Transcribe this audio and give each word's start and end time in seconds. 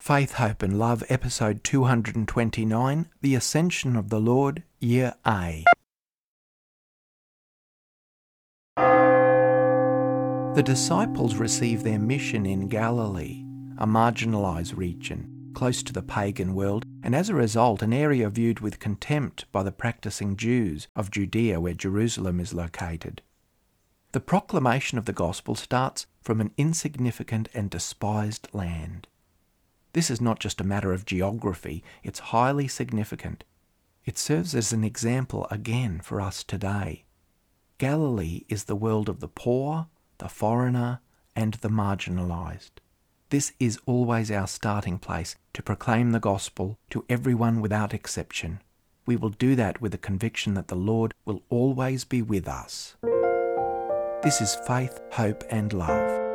Faith, 0.00 0.32
Hope 0.32 0.62
and 0.62 0.78
Love, 0.78 1.04
episode 1.10 1.62
229 1.62 3.10
The 3.20 3.34
Ascension 3.34 3.96
of 3.96 4.08
the 4.08 4.18
Lord, 4.18 4.62
Year 4.78 5.12
A. 5.26 5.62
The 10.54 10.62
disciples 10.64 11.34
receive 11.34 11.82
their 11.82 11.98
mission 11.98 12.46
in 12.46 12.68
Galilee, 12.68 13.44
a 13.76 13.86
marginalised 13.86 14.74
region 14.74 15.50
close 15.52 15.82
to 15.82 15.92
the 15.92 16.00
pagan 16.00 16.54
world, 16.54 16.86
and 17.02 17.14
as 17.14 17.28
a 17.28 17.34
result, 17.34 17.82
an 17.82 17.92
area 17.92 18.30
viewed 18.30 18.60
with 18.60 18.80
contempt 18.80 19.44
by 19.52 19.62
the 19.62 19.70
practicing 19.70 20.34
Jews 20.34 20.88
of 20.96 21.10
Judea, 21.10 21.60
where 21.60 21.74
Jerusalem 21.74 22.40
is 22.40 22.54
located. 22.54 23.20
The 24.12 24.20
proclamation 24.20 24.96
of 24.96 25.04
the 25.04 25.12
gospel 25.12 25.54
starts 25.54 26.06
from 26.22 26.40
an 26.40 26.52
insignificant 26.56 27.50
and 27.52 27.68
despised 27.68 28.48
land. 28.54 29.06
This 29.92 30.10
is 30.10 30.20
not 30.20 30.38
just 30.38 30.60
a 30.60 30.64
matter 30.64 30.92
of 30.92 31.04
geography, 31.04 31.82
it's 32.02 32.18
highly 32.18 32.68
significant. 32.68 33.44
It 34.04 34.18
serves 34.18 34.54
as 34.54 34.72
an 34.72 34.84
example 34.84 35.46
again 35.50 36.00
for 36.00 36.20
us 36.20 36.44
today. 36.44 37.04
Galilee 37.78 38.44
is 38.48 38.64
the 38.64 38.76
world 38.76 39.08
of 39.08 39.20
the 39.20 39.28
poor, 39.28 39.88
the 40.18 40.28
foreigner, 40.28 41.00
and 41.34 41.54
the 41.54 41.68
marginalised. 41.68 42.72
This 43.30 43.52
is 43.60 43.78
always 43.86 44.30
our 44.30 44.46
starting 44.46 44.98
place 44.98 45.36
to 45.54 45.62
proclaim 45.62 46.10
the 46.10 46.20
gospel 46.20 46.78
to 46.90 47.04
everyone 47.08 47.60
without 47.60 47.94
exception. 47.94 48.60
We 49.06 49.16
will 49.16 49.30
do 49.30 49.54
that 49.56 49.80
with 49.80 49.92
the 49.92 49.98
conviction 49.98 50.54
that 50.54 50.68
the 50.68 50.74
Lord 50.76 51.14
will 51.24 51.42
always 51.48 52.04
be 52.04 52.22
with 52.22 52.48
us. 52.48 52.96
This 54.22 54.40
is 54.40 54.58
faith, 54.66 55.00
hope, 55.12 55.44
and 55.50 55.72
love. 55.72 56.29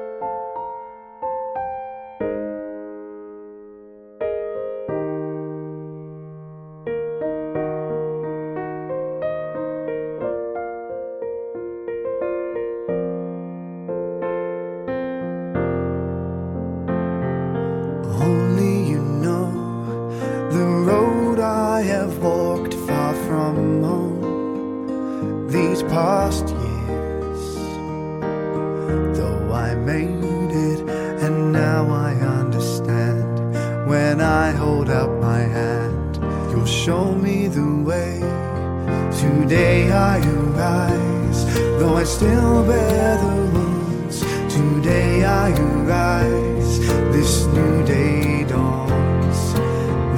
Today 39.56 39.90
I 39.90 40.18
arise, 40.20 41.46
though 41.80 41.96
I 41.96 42.04
still 42.04 42.68
bear 42.68 43.18
the 43.18 43.36
wounds. 43.54 44.20
Today 44.54 45.24
I 45.24 45.52
arise, 45.52 46.80
this 47.16 47.46
new 47.46 47.86
day 47.86 48.44
dawns. 48.44 49.54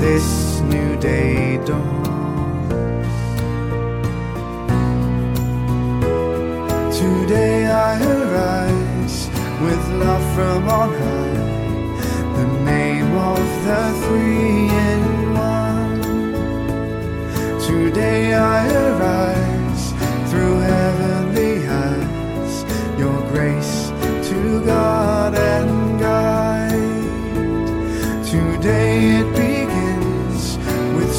This 0.02 0.60
new 0.62 0.98
day 0.98 1.58
dawns. 1.68 3.06
Today 6.98 7.68
I 7.68 7.94
arise 8.18 9.30
with 9.62 9.88
love 10.02 10.26
from 10.34 10.68
on 10.68 10.90
high, 11.02 11.38
the 12.38 12.48
name 12.66 13.14
of 13.14 13.46
the 13.68 13.84
three 14.02 14.68
in 14.90 15.04
one. 15.36 16.02
Today 17.62 18.34
I 18.34 18.77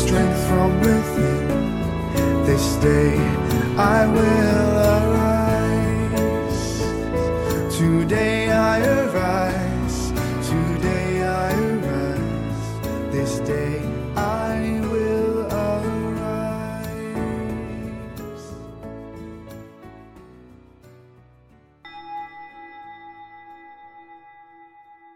strength 0.08 0.42
from 0.48 0.80
within. 0.80 1.48
This 2.46 2.76
day 2.76 3.18
I 3.76 4.06
will 4.06 4.78
arise. 4.96 6.62
Today 7.76 8.50
I 8.50 8.80
arise. 9.02 10.10
Today 10.48 11.22
I 11.22 11.52
arise. 11.74 12.64
This 13.12 13.38
day 13.40 13.82
I 14.16 14.80
will 14.90 15.46
arise. 15.52 16.84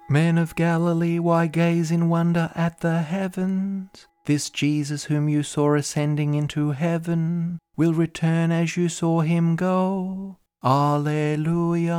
Men 0.06 0.36
of 0.36 0.54
Galilee, 0.54 1.18
why 1.18 1.46
gaze 1.46 1.90
in 1.90 2.10
wonder 2.10 2.50
at 2.54 2.80
the 2.80 3.00
heavens? 3.00 4.06
This 4.24 4.50
Jesus 4.50 5.04
whom 5.04 5.28
you 5.28 5.42
saw 5.42 5.74
ascending 5.74 6.34
into 6.34 6.70
heaven 6.70 7.58
will 7.76 7.92
return 7.92 8.52
as 8.52 8.76
you 8.76 8.88
saw 8.88 9.20
him 9.20 9.56
go. 9.56 10.38
Alleluia. 10.62 11.92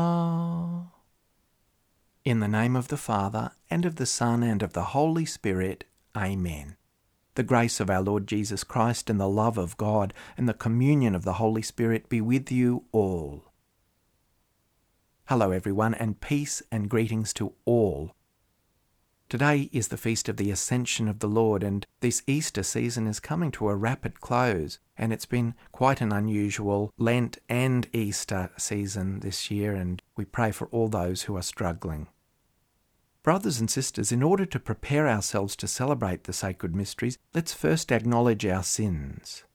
In 2.24 2.40
the 2.40 2.48
name 2.48 2.78
of 2.78 2.88
the 2.88 2.96
Father, 2.96 3.52
and 3.70 3.86
of 3.86 3.98
the 3.98 4.06
Son, 4.06 4.42
and 4.42 4.64
of 4.64 4.72
the 4.72 4.96
Holy 4.96 5.26
Spirit, 5.26 5.84
Amen. 6.16 6.78
The 7.36 7.44
grace 7.44 7.82
of 7.82 7.90
our 7.90 8.02
Lord 8.02 8.26
Jesus 8.26 8.64
Christ, 8.64 9.10
and 9.10 9.20
the 9.20 9.28
love 9.28 9.58
of 9.58 9.76
God, 9.76 10.14
and 10.38 10.48
the 10.48 10.54
communion 10.54 11.16
of 11.16 11.26
the 11.26 11.34
Holy 11.34 11.62
Spirit 11.62 12.08
be 12.08 12.22
with 12.22 12.50
you 12.50 12.86
all. 12.94 13.52
Hello, 15.26 15.52
everyone, 15.52 15.94
and 15.94 16.22
peace 16.22 16.64
and 16.72 16.90
greetings 16.90 17.34
to 17.34 17.52
all. 17.66 18.16
Today 19.34 19.68
is 19.72 19.88
the 19.88 19.98
feast 19.98 20.30
of 20.30 20.38
the 20.38 20.52
Ascension 20.52 21.08
of 21.08 21.18
the 21.18 21.28
Lord, 21.28 21.64
and 21.64 21.88
this 22.02 22.22
Easter 22.28 22.62
season 22.62 23.08
is 23.08 23.20
coming 23.20 23.50
to 23.54 23.68
a 23.68 23.76
rapid 23.76 24.22
close. 24.22 24.78
And 24.96 25.12
it's 25.12 25.26
been 25.26 25.56
quite 25.72 26.02
an 26.02 26.12
unusual 26.12 26.94
Lent 27.00 27.40
and 27.50 27.88
Easter 27.94 28.52
season 28.60 29.22
this 29.22 29.50
year, 29.50 29.74
and 29.74 30.04
we 30.16 30.24
pray 30.24 30.52
for 30.52 30.68
all 30.68 30.88
those 30.88 31.24
who 31.24 31.36
are 31.36 31.42
struggling. 31.42 32.10
Brothers 33.24 33.60
and 33.60 33.72
sisters, 33.72 34.12
in 34.12 34.22
order 34.22 34.46
to 34.46 34.60
prepare 34.60 35.10
ourselves 35.10 35.56
to 35.56 35.68
celebrate 35.68 36.26
the 36.26 36.32
sacred 36.32 36.76
mysteries, 36.76 37.18
let's 37.34 37.56
first 37.56 37.92
acknowledge 37.92 38.46
our 38.46 38.62
sins. 38.62 39.46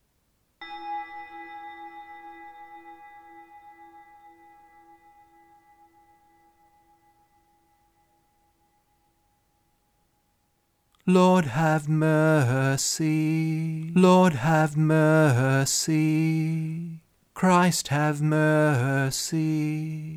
Lord 11.09 11.45
have 11.45 11.89
mercy, 11.89 13.09
Lord 13.95 14.33
have 14.33 14.77
mercy. 14.77 15.89
Christ 17.33 17.87
have 17.87 18.21
mercy, 18.21 19.39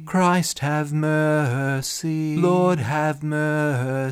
Christ 0.04 0.58
have 0.58 0.92
mercy. 0.92 2.36
Lord 2.36 2.80
have 2.80 3.22
mercy, 3.22 4.02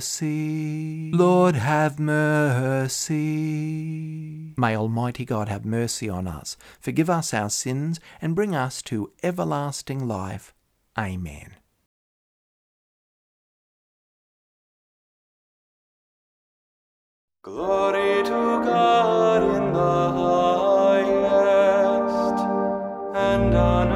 Lord 1.12 1.56
have 1.56 2.00
mercy. 2.00 3.19
May 4.56 4.74
Almighty 4.74 5.26
God 5.26 5.50
have 5.50 5.66
mercy 5.66 6.08
on 6.08 6.26
us, 6.26 6.56
forgive 6.80 7.10
us 7.10 7.34
our 7.34 7.50
sins, 7.50 8.00
and 8.22 8.34
bring 8.34 8.54
us 8.54 8.80
to 8.84 9.12
everlasting 9.22 10.08
life. 10.08 10.54
Amen. 10.98 11.56
Glory 17.42 18.22
to 18.22 18.60
God 18.62 19.42
in 19.42 19.72
the 19.72 20.10
highest, 21.00 21.25
and 23.16 23.54
on 23.54 23.90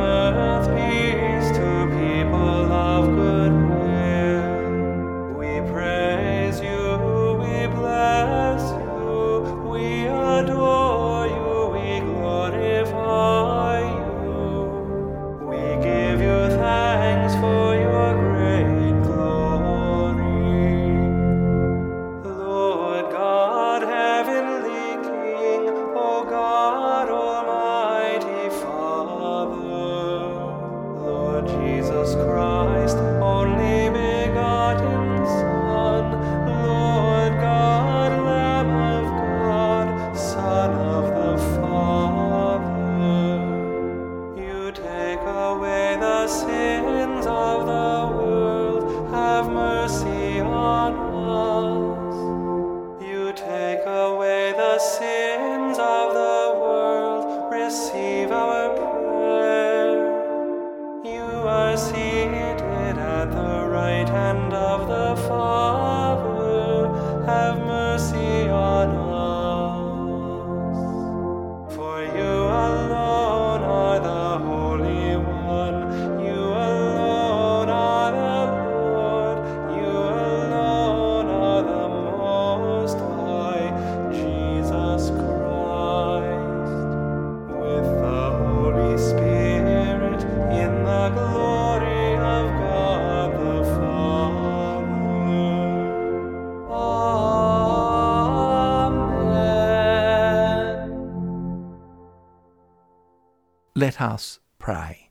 us 104.04 104.38
pray. 104.58 105.10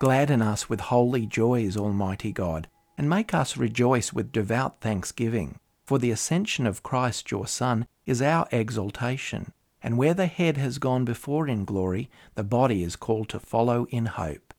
Gladden 0.00 0.42
us 0.42 0.68
with 0.68 0.80
holy 0.80 1.24
joys, 1.24 1.76
Almighty 1.76 2.32
God, 2.32 2.68
and 2.96 3.08
make 3.08 3.32
us 3.32 3.56
rejoice 3.56 4.12
with 4.12 4.32
devout 4.32 4.80
thanksgiving. 4.80 5.58
For 5.84 5.98
the 5.98 6.10
ascension 6.10 6.66
of 6.66 6.82
Christ 6.82 7.30
your 7.30 7.46
Son 7.46 7.86
is 8.06 8.20
our 8.20 8.46
exaltation, 8.52 9.52
and 9.82 9.96
where 9.96 10.14
the 10.14 10.26
head 10.26 10.56
has 10.56 10.78
gone 10.78 11.04
before 11.04 11.48
in 11.48 11.64
glory, 11.64 12.10
the 12.34 12.44
body 12.44 12.82
is 12.82 12.96
called 12.96 13.28
to 13.30 13.40
follow 13.40 13.86
in 13.90 14.06
hope. 14.06 14.52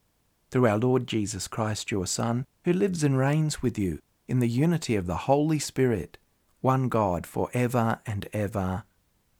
Through 0.51 0.67
our 0.67 0.77
Lord 0.77 1.05
Jesus 1.05 1.47
Christ 1.47 1.91
your 1.91 2.07
Son, 2.07 2.45
who 2.63 2.73
lives 2.73 3.03
and 3.03 3.17
reigns 3.17 3.61
with 3.61 3.77
you 3.77 3.99
in 4.27 4.39
the 4.39 4.49
unity 4.49 4.95
of 4.95 5.05
the 5.05 5.23
Holy 5.27 5.59
Spirit, 5.59 6.17
one 6.61 6.89
God 6.89 7.27
for 7.27 7.49
ever 7.53 7.99
and 8.05 8.27
ever. 8.33 8.83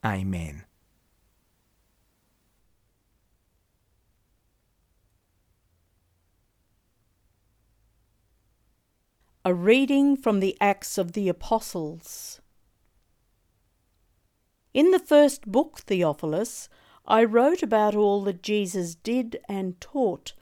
Amen. 0.04 0.64
A 9.44 9.54
reading 9.54 10.16
from 10.16 10.40
the 10.40 10.56
Acts 10.60 10.98
of 10.98 11.12
the 11.12 11.28
Apostles. 11.28 12.40
In 14.72 14.90
the 14.90 14.98
first 14.98 15.50
book, 15.50 15.80
Theophilus, 15.80 16.68
I 17.06 17.24
wrote 17.24 17.62
about 17.62 17.94
all 17.94 18.22
that 18.24 18.42
Jesus 18.42 18.94
did 18.94 19.40
and 19.48 19.80
taught 19.80 20.34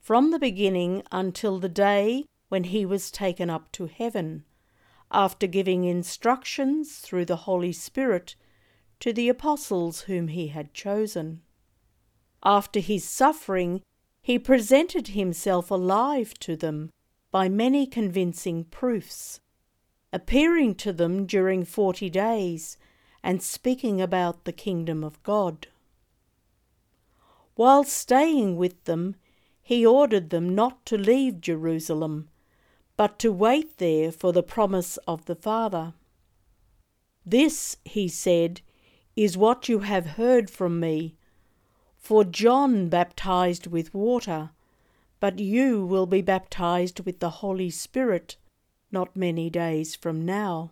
from 0.00 0.30
the 0.30 0.38
beginning 0.38 1.02
until 1.12 1.58
the 1.58 1.68
day 1.68 2.24
when 2.48 2.64
he 2.64 2.86
was 2.86 3.10
taken 3.10 3.50
up 3.50 3.70
to 3.72 3.86
heaven, 3.86 4.44
after 5.10 5.46
giving 5.46 5.84
instructions 5.84 6.98
through 6.98 7.24
the 7.24 7.36
Holy 7.36 7.72
Spirit 7.72 8.36
to 9.00 9.12
the 9.12 9.28
apostles 9.28 10.02
whom 10.02 10.28
he 10.28 10.48
had 10.48 10.74
chosen. 10.74 11.42
After 12.44 12.80
his 12.80 13.04
suffering, 13.04 13.82
he 14.22 14.38
presented 14.38 15.08
himself 15.08 15.70
alive 15.70 16.34
to 16.40 16.56
them 16.56 16.90
by 17.30 17.48
many 17.48 17.86
convincing 17.86 18.64
proofs, 18.64 19.40
appearing 20.12 20.74
to 20.76 20.92
them 20.92 21.26
during 21.26 21.64
forty 21.64 22.08
days 22.08 22.76
and 23.22 23.42
speaking 23.42 24.00
about 24.00 24.44
the 24.44 24.52
kingdom 24.52 25.02
of 25.04 25.22
God. 25.22 25.66
While 27.54 27.84
staying 27.84 28.56
with 28.56 28.84
them, 28.84 29.16
he 29.62 29.84
ordered 29.84 30.30
them 30.30 30.54
not 30.54 30.86
to 30.86 30.96
leave 30.96 31.40
Jerusalem, 31.40 32.28
but 32.96 33.18
to 33.18 33.32
wait 33.32 33.78
there 33.78 34.12
for 34.12 34.32
the 34.32 34.42
promise 34.42 34.96
of 35.08 35.24
the 35.24 35.34
Father. 35.34 35.94
This, 37.24 37.76
he 37.84 38.06
said, 38.08 38.60
is 39.16 39.36
what 39.36 39.68
you 39.68 39.80
have 39.80 40.06
heard 40.06 40.50
from 40.50 40.78
me. 40.78 41.16
For 41.96 42.22
John 42.22 42.88
baptized 42.90 43.66
with 43.66 43.94
water, 43.94 44.50
but 45.18 45.38
you 45.38 45.84
will 45.84 46.06
be 46.06 46.20
baptized 46.20 47.00
with 47.00 47.18
the 47.18 47.30
Holy 47.30 47.70
Spirit 47.70 48.36
not 48.92 49.16
many 49.16 49.50
days 49.50 49.94
from 49.96 50.24
now. 50.24 50.70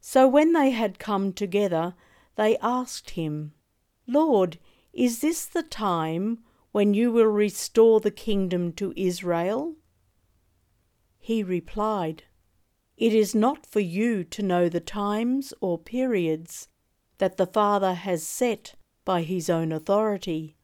So 0.00 0.28
when 0.28 0.52
they 0.52 0.70
had 0.70 0.98
come 0.98 1.32
together, 1.32 1.94
they 2.36 2.56
asked 2.58 3.10
him, 3.10 3.52
Lord, 4.06 4.58
is 4.92 5.20
this 5.20 5.44
the 5.44 5.62
time 5.62 6.38
when 6.72 6.94
you 6.94 7.10
will 7.10 7.26
restore 7.26 8.00
the 8.00 8.10
kingdom 8.10 8.72
to 8.74 8.92
Israel? 8.96 9.76
He 11.18 11.42
replied, 11.42 12.24
It 12.96 13.12
is 13.14 13.34
not 13.34 13.66
for 13.66 13.80
you 13.80 14.24
to 14.24 14.42
know 14.42 14.68
the 14.68 14.80
times 14.80 15.54
or 15.60 15.78
periods 15.78 16.68
that 17.18 17.36
the 17.36 17.46
Father 17.46 17.94
has 17.94 18.26
set 18.26 18.74
by 19.04 19.22
his 19.22 19.48
own 19.50 19.72
authority 19.72 20.56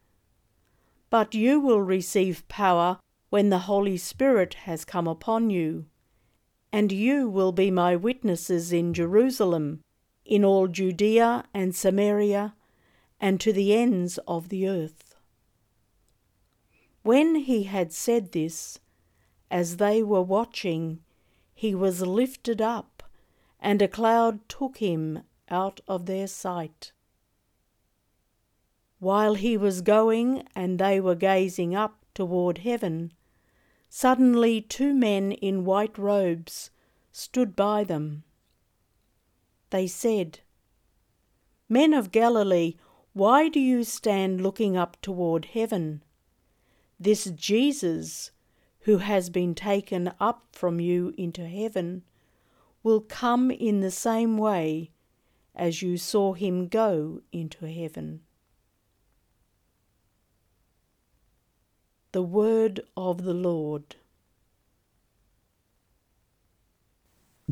but 1.11 1.35
you 1.35 1.58
will 1.58 1.82
receive 1.82 2.47
power 2.49 2.99
when 3.29 3.50
the 3.50 3.67
Holy 3.70 3.97
Spirit 3.97 4.55
has 4.55 4.85
come 4.85 5.08
upon 5.08 5.50
you. 5.50 5.87
And 6.73 6.93
you 6.93 7.29
will 7.29 7.50
be 7.50 7.70
my 7.70 7.97
witnesses 7.97 8.73
in 8.73 8.94
Jerusalem, 8.94 9.82
in 10.25 10.44
all 10.44 10.69
Judea 10.69 11.44
and 11.52 11.75
Samaria, 11.75 12.55
and 13.20 13.41
to 13.41 13.52
the 13.52 13.75
ends 13.75 14.19
of 14.26 14.49
the 14.49 14.69
earth. 14.69 15.17
When 17.02 17.35
he 17.35 17.64
had 17.64 17.93
said 17.93 18.31
this, 18.31 18.79
as 19.50 19.79
they 19.79 20.02
were 20.02 20.23
watching, 20.23 21.00
he 21.52 21.75
was 21.75 22.02
lifted 22.02 22.62
up, 22.62 23.02
and 23.59 23.83
a 23.83 23.88
cloud 23.88 24.49
took 24.49 24.78
him 24.78 25.25
out 25.50 25.80
of 25.88 26.07
their 26.07 26.26
sight. 26.26 26.92
While 28.99 29.35
he 29.35 29.57
was 29.57 29.80
going 29.80 30.47
and 30.54 30.78
they 30.78 31.00
were 31.00 31.14
gazing 31.14 31.75
up 31.75 32.04
toward 32.14 32.59
heaven, 32.59 33.12
suddenly 33.88 34.61
two 34.61 34.92
men 34.92 35.33
in 35.33 35.64
white 35.64 35.97
robes 35.97 36.71
stood 37.12 37.57
by 37.57 37.85
them. 37.85 38.25
They 39.71 39.87
said, 39.87 40.40
Men 41.69 41.95
of 41.95 42.12
Galilee, 42.12 42.75
why 43.12 43.49
do 43.49 43.59
you 43.59 43.85
stand 43.85 44.40
looking 44.40 44.76
up 44.76 45.00
toward 45.00 45.47
heaven? 45.47 46.02
This 46.99 47.25
Jesus, 47.25 48.30
who 48.80 48.99
has 48.99 49.30
been 49.30 49.54
taken 49.54 50.12
up 50.21 50.45
from 50.52 50.80
you 50.80 51.14
into 51.16 51.47
heaven, 51.47 52.02
will 52.83 53.00
come 53.00 53.50
in 53.50 53.80
the 53.80 53.90
same 53.90 54.37
way 54.37 54.90
as 55.61 55.83
you 55.83 55.99
saw 55.99 56.33
him 56.33 56.69
go 56.69 57.21
into 57.33 57.67
heaven. 57.67 58.23
The 62.12 62.23
word 62.23 62.81
of 62.97 63.25
the 63.25 63.35
Lord. 63.35 63.97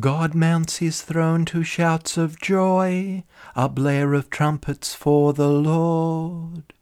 God 0.00 0.34
mounts 0.34 0.78
his 0.78 1.02
throne 1.02 1.44
to 1.46 1.62
shouts 1.62 2.16
of 2.16 2.40
joy, 2.40 3.24
a 3.54 3.68
blare 3.68 4.14
of 4.14 4.30
trumpets 4.30 4.94
for 4.94 5.34
the 5.34 5.48
Lord. 5.48 6.72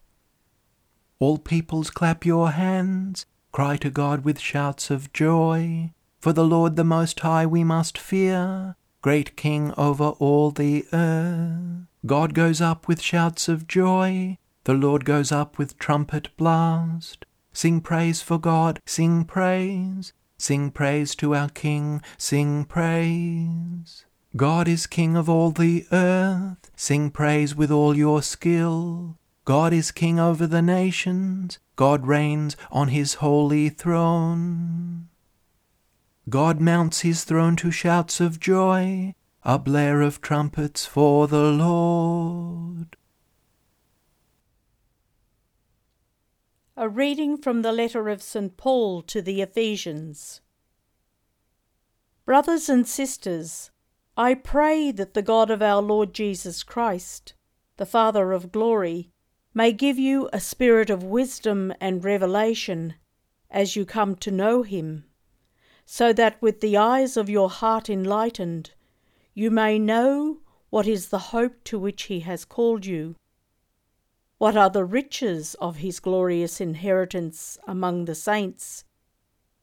All 1.18 1.38
peoples 1.38 1.90
clap 1.90 2.24
your 2.24 2.52
hands, 2.52 3.26
cry 3.50 3.76
to 3.78 3.90
God 3.90 4.24
with 4.24 4.38
shouts 4.38 4.92
of 4.92 5.12
joy. 5.12 5.90
For 6.20 6.32
the 6.32 6.44
Lord 6.44 6.76
the 6.76 6.84
Most 6.84 7.18
High 7.18 7.46
we 7.46 7.64
must 7.64 7.98
fear, 7.98 8.76
great 9.06 9.36
King 9.36 9.72
over 9.78 10.08
all 10.18 10.50
the 10.50 10.84
earth. 10.92 11.86
God 12.04 12.34
goes 12.34 12.60
up 12.60 12.88
with 12.88 13.00
shouts 13.00 13.48
of 13.48 13.68
joy, 13.68 14.36
the 14.64 14.74
Lord 14.74 15.04
goes 15.04 15.30
up 15.30 15.58
with 15.58 15.78
trumpet 15.78 16.36
blast. 16.36 17.24
Sing 17.52 17.80
praise 17.80 18.20
for 18.20 18.36
God, 18.36 18.80
sing 18.84 19.24
praise. 19.24 20.12
Sing 20.38 20.72
praise 20.72 21.14
to 21.14 21.36
our 21.36 21.48
King, 21.50 22.02
sing 22.18 22.64
praise. 22.64 24.06
God 24.34 24.66
is 24.66 24.88
King 24.88 25.16
of 25.16 25.30
all 25.30 25.52
the 25.52 25.86
earth, 25.92 26.68
sing 26.74 27.12
praise 27.12 27.54
with 27.54 27.70
all 27.70 27.96
your 27.96 28.22
skill. 28.22 29.18
God 29.44 29.72
is 29.72 29.92
King 29.92 30.18
over 30.18 30.48
the 30.48 30.62
nations, 30.62 31.60
God 31.76 32.08
reigns 32.08 32.56
on 32.72 32.88
his 32.88 33.14
holy 33.14 33.68
throne. 33.68 35.10
God 36.28 36.60
mounts 36.60 37.02
his 37.02 37.22
throne 37.22 37.54
to 37.56 37.70
shouts 37.70 38.20
of 38.20 38.40
joy, 38.40 39.14
a 39.44 39.60
blare 39.60 40.02
of 40.02 40.20
trumpets 40.20 40.84
for 40.84 41.28
the 41.28 41.52
Lord. 41.52 42.96
A 46.76 46.88
reading 46.88 47.36
from 47.36 47.62
the 47.62 47.70
letter 47.70 48.08
of 48.08 48.20
St. 48.20 48.56
Paul 48.56 49.02
to 49.02 49.22
the 49.22 49.40
Ephesians. 49.40 50.40
Brothers 52.24 52.68
and 52.68 52.88
sisters, 52.88 53.70
I 54.16 54.34
pray 54.34 54.90
that 54.90 55.14
the 55.14 55.22
God 55.22 55.48
of 55.48 55.62
our 55.62 55.80
Lord 55.80 56.12
Jesus 56.12 56.64
Christ, 56.64 57.34
the 57.76 57.86
Father 57.86 58.32
of 58.32 58.50
glory, 58.50 59.12
may 59.54 59.72
give 59.72 59.96
you 59.96 60.28
a 60.32 60.40
spirit 60.40 60.90
of 60.90 61.04
wisdom 61.04 61.72
and 61.80 62.04
revelation 62.04 62.94
as 63.48 63.76
you 63.76 63.86
come 63.86 64.16
to 64.16 64.32
know 64.32 64.62
him, 64.62 65.04
so 65.86 66.12
that 66.12 66.42
with 66.42 66.60
the 66.60 66.76
eyes 66.76 67.16
of 67.16 67.30
your 67.30 67.48
heart 67.48 67.88
enlightened, 67.88 68.72
you 69.32 69.50
may 69.50 69.78
know 69.78 70.40
what 70.68 70.86
is 70.86 71.08
the 71.08 71.30
hope 71.30 71.64
to 71.64 71.78
which 71.78 72.02
he 72.04 72.20
has 72.20 72.44
called 72.44 72.84
you 72.84 73.16
what 74.38 74.54
are 74.54 74.68
the 74.68 74.84
riches 74.84 75.54
of 75.62 75.76
his 75.76 75.98
glorious 75.98 76.60
inheritance 76.60 77.56
among 77.66 78.04
the 78.04 78.14
saints? 78.14 78.84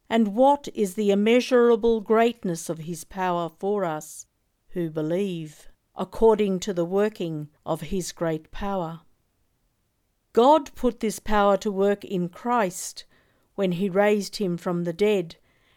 And 0.09 0.35
what 0.35 0.67
is 0.73 0.95
the 0.95 1.11
immeasurable 1.11 2.01
greatness 2.01 2.69
of 2.69 2.79
his 2.79 3.03
power 3.03 3.49
for 3.49 3.85
us 3.85 4.25
who 4.69 4.89
believe, 4.89 5.69
according 5.95 6.59
to 6.61 6.73
the 6.73 6.85
working 6.85 7.49
of 7.67 7.81
his 7.81 8.11
great 8.11 8.49
power? 8.49 9.01
God 10.33 10.73
put 10.73 11.01
this 11.01 11.19
power 11.19 11.55
to 11.57 11.71
work 11.71 12.03
in 12.03 12.27
Christ 12.27 13.05
when 13.53 13.73
he 13.73 13.89
raised 13.89 14.37
him 14.37 14.57
from 14.57 14.85
the 14.85 14.93
dead 14.93 15.35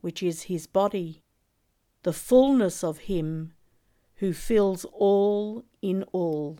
which 0.00 0.22
is 0.22 0.42
his 0.42 0.66
body, 0.66 1.22
the 2.02 2.12
fullness 2.12 2.82
of 2.82 2.98
him 2.98 3.52
who 4.16 4.32
fills 4.32 4.84
all 4.92 5.64
in 5.80 6.02
all. 6.12 6.58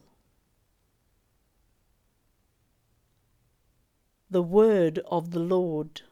The 4.31 4.43
word 4.43 5.01
of 5.11 5.33
the 5.33 5.41
Lord. 5.41 6.03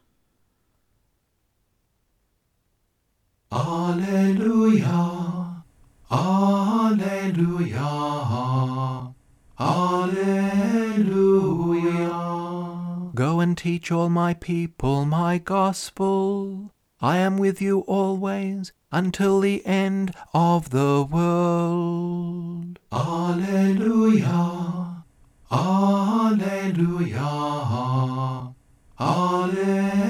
Alleluia, 3.51 5.63
Alleluia, 6.11 7.79
Alleluia. 9.59 10.69
Go 13.15 13.39
and 13.39 13.57
teach 13.57 13.91
all 13.91 14.09
my 14.09 14.35
people 14.35 15.05
my 15.05 15.39
gospel. 15.39 16.71
I 17.01 17.19
am 17.19 17.37
with 17.37 17.61
you 17.61 17.79
always 17.81 18.73
until 18.91 19.39
the 19.39 19.65
end 19.65 20.13
of 20.33 20.71
the 20.71 21.07
world. 21.09 22.77
Alleluia, 22.91 24.25
Alleluia, 25.49 27.23
Alleluia. 28.99 30.03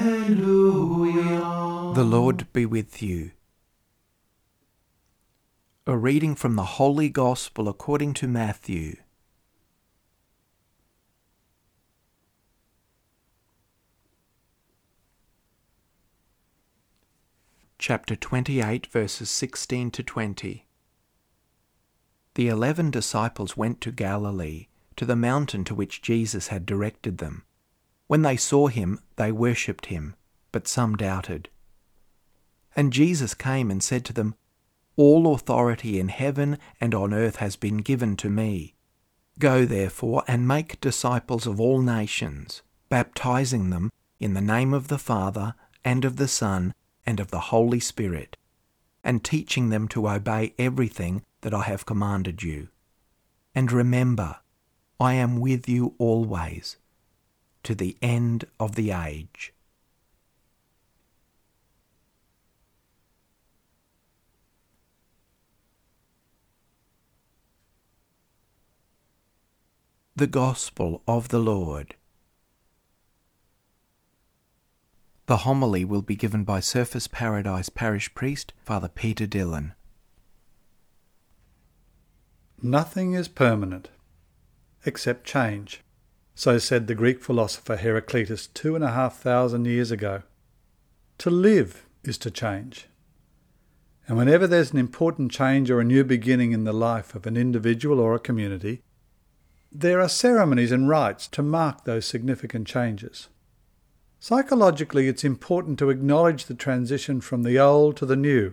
The 1.94 2.02
Lord 2.04 2.52
be 2.52 2.66
with 2.66 3.00
you. 3.00 3.30
A 5.86 5.96
reading 5.96 6.34
from 6.34 6.56
the 6.56 6.64
Holy 6.64 7.08
Gospel 7.08 7.68
according 7.68 8.14
to 8.14 8.26
Matthew. 8.26 8.96
Chapter 17.80 18.14
28, 18.14 18.88
verses 18.88 19.30
16 19.30 19.90
to 19.92 20.02
20. 20.02 20.66
The 22.34 22.48
eleven 22.48 22.90
disciples 22.90 23.56
went 23.56 23.80
to 23.80 23.90
Galilee, 23.90 24.66
to 24.96 25.06
the 25.06 25.16
mountain 25.16 25.64
to 25.64 25.74
which 25.74 26.02
Jesus 26.02 26.48
had 26.48 26.66
directed 26.66 27.16
them. 27.16 27.44
When 28.06 28.20
they 28.20 28.36
saw 28.36 28.66
him, 28.66 29.00
they 29.16 29.32
worshipped 29.32 29.86
him, 29.86 30.14
but 30.52 30.68
some 30.68 30.94
doubted. 30.94 31.48
And 32.76 32.92
Jesus 32.92 33.32
came 33.32 33.70
and 33.70 33.82
said 33.82 34.04
to 34.04 34.12
them, 34.12 34.34
All 34.96 35.32
authority 35.32 35.98
in 35.98 36.08
heaven 36.08 36.58
and 36.82 36.94
on 36.94 37.14
earth 37.14 37.36
has 37.36 37.56
been 37.56 37.78
given 37.78 38.14
to 38.16 38.28
me. 38.28 38.74
Go 39.38 39.64
therefore 39.64 40.22
and 40.28 40.46
make 40.46 40.82
disciples 40.82 41.46
of 41.46 41.58
all 41.58 41.80
nations, 41.80 42.60
baptizing 42.90 43.70
them 43.70 43.90
in 44.18 44.34
the 44.34 44.42
name 44.42 44.74
of 44.74 44.88
the 44.88 44.98
Father 44.98 45.54
and 45.82 46.04
of 46.04 46.16
the 46.16 46.28
Son 46.28 46.74
and 47.06 47.20
of 47.20 47.30
the 47.30 47.40
Holy 47.40 47.80
Spirit, 47.80 48.36
and 49.02 49.24
teaching 49.24 49.70
them 49.70 49.88
to 49.88 50.08
obey 50.08 50.54
everything 50.58 51.22
that 51.40 51.54
I 51.54 51.62
have 51.62 51.86
commanded 51.86 52.42
you. 52.42 52.68
And 53.54 53.72
remember, 53.72 54.36
I 54.98 55.14
am 55.14 55.40
with 55.40 55.68
you 55.68 55.94
always, 55.98 56.76
to 57.62 57.74
the 57.74 57.96
end 58.02 58.44
of 58.58 58.74
the 58.74 58.90
age. 58.90 59.52
The 70.14 70.26
Gospel 70.26 71.02
of 71.08 71.28
the 71.28 71.38
Lord. 71.38 71.94
The 75.30 75.46
homily 75.46 75.84
will 75.84 76.02
be 76.02 76.16
given 76.16 76.42
by 76.42 76.58
Surfers 76.58 77.08
Paradise 77.08 77.68
Parish 77.68 78.12
Priest 78.14 78.52
Father 78.64 78.88
Peter 78.88 79.28
Dillon. 79.28 79.74
Nothing 82.60 83.12
is 83.12 83.28
permanent 83.28 83.90
except 84.84 85.24
change. 85.24 85.82
So 86.34 86.58
said 86.58 86.88
the 86.88 86.96
Greek 86.96 87.22
philosopher 87.22 87.76
Heraclitus 87.76 88.48
two 88.48 88.74
and 88.74 88.82
a 88.82 88.90
half 88.90 89.20
thousand 89.20 89.66
years 89.66 89.92
ago. 89.92 90.24
To 91.18 91.30
live 91.30 91.86
is 92.02 92.18
to 92.18 92.30
change. 92.32 92.88
And 94.08 94.18
whenever 94.18 94.48
there's 94.48 94.72
an 94.72 94.78
important 94.78 95.30
change 95.30 95.70
or 95.70 95.78
a 95.78 95.84
new 95.84 96.02
beginning 96.02 96.50
in 96.50 96.64
the 96.64 96.72
life 96.72 97.14
of 97.14 97.24
an 97.24 97.36
individual 97.36 98.00
or 98.00 98.16
a 98.16 98.18
community, 98.18 98.82
there 99.70 100.00
are 100.00 100.08
ceremonies 100.08 100.72
and 100.72 100.88
rites 100.88 101.28
to 101.28 101.40
mark 101.40 101.84
those 101.84 102.04
significant 102.04 102.66
changes. 102.66 103.28
Psychologically, 104.22 105.08
it's 105.08 105.24
important 105.24 105.78
to 105.78 105.88
acknowledge 105.88 106.44
the 106.44 106.54
transition 106.54 107.22
from 107.22 107.42
the 107.42 107.58
old 107.58 107.96
to 107.96 108.04
the 108.04 108.16
new, 108.16 108.52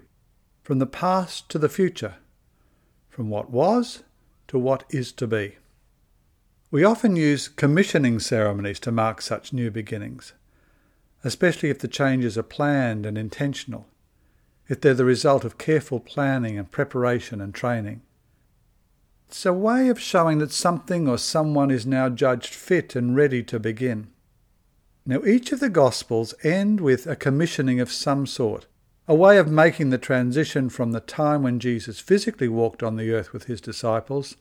from 0.64 0.80
the 0.80 0.86
past 0.86 1.50
to 1.50 1.60
the 1.60 1.68
future, 1.68 2.16
from 3.10 3.30
what 3.30 3.50
was 3.50 4.04
to 4.48 4.58
what 4.58 4.86
is 4.90 5.12
to 5.12 5.28
be. 5.28 5.58
We 6.72 6.86
often 6.86 7.18
use 7.18 7.50
commissioning 7.50 8.20
ceremonies 8.20 8.80
to 8.80 8.94
mark 8.94 9.22
such 9.22 9.52
new 9.52 9.70
beginnings, 9.70 10.32
especially 11.26 11.70
if 11.70 11.80
the 11.80 11.90
changes 11.90 12.38
are 12.38 12.44
planned 12.44 13.06
and 13.06 13.18
intentional, 13.18 13.90
if 14.70 14.80
they're 14.80 14.94
the 14.94 15.04
result 15.04 15.44
of 15.44 15.58
careful 15.58 16.00
planning 16.00 16.58
and 16.58 16.72
preparation 16.72 17.42
and 17.42 17.54
training. 17.54 18.04
It's 19.28 19.46
a 19.46 19.52
way 19.52 19.90
of 19.90 20.00
showing 20.00 20.38
that 20.38 20.54
something 20.54 21.10
or 21.10 21.18
someone 21.18 21.72
is 21.72 21.86
now 21.86 22.08
judged 22.08 22.54
fit 22.54 22.96
and 22.96 23.18
ready 23.18 23.44
to 23.44 23.60
begin. 23.60 24.12
Now, 25.10 25.24
each 25.24 25.54
of 25.54 25.62
the 25.62 25.70
Gospels 25.70 26.36
end 26.44 26.82
with 26.82 27.08
a 27.08 27.16
commissioning 27.16 27.80
of 27.80 27.90
some 27.90 28.28
sort, 28.28 28.68
a 29.08 29.16
way 29.16 29.38
of 29.38 29.50
making 29.50 29.90
the 29.90 29.98
transition 29.98 30.68
from 30.68 30.92
the 30.92 31.00
time 31.00 31.44
when 31.44 31.62
Jesus 31.62 32.02
physically 32.02 32.50
walked 32.50 32.84
on 32.84 32.98
the 32.98 33.14
earth 33.14 33.32
with 33.32 33.46
his 33.46 33.62
disciples 33.62 34.36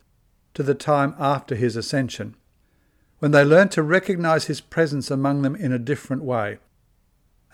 to 0.55 0.65
the 0.65 0.75
time 0.75 1.15
after 1.21 1.55
his 1.55 1.77
ascension, 1.77 2.35
when 3.21 3.31
they 3.31 3.45
learned 3.45 3.71
to 3.71 3.83
recognize 3.85 4.47
his 4.47 4.61
presence 4.61 5.09
among 5.09 5.43
them 5.43 5.55
in 5.55 5.71
a 5.71 5.79
different 5.79 6.25
way. 6.25 6.59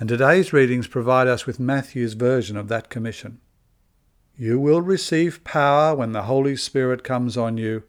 And 0.00 0.08
today's 0.08 0.54
readings 0.54 0.86
provide 0.86 1.28
us 1.28 1.44
with 1.44 1.60
Matthew's 1.60 2.14
version 2.14 2.56
of 2.56 2.68
that 2.68 2.88
commission. 2.88 3.42
You 4.38 4.58
will 4.58 4.80
receive 4.80 5.44
power 5.44 5.94
when 5.94 6.12
the 6.12 6.22
Holy 6.22 6.56
Spirit 6.56 7.04
comes 7.04 7.36
on 7.36 7.58
you, 7.58 7.82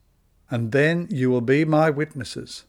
and 0.51 0.74
then 0.74 1.08
you 1.10 1.30
will 1.30 1.39
be 1.39 1.63
my 1.63 1.89
witnesses 1.89 2.65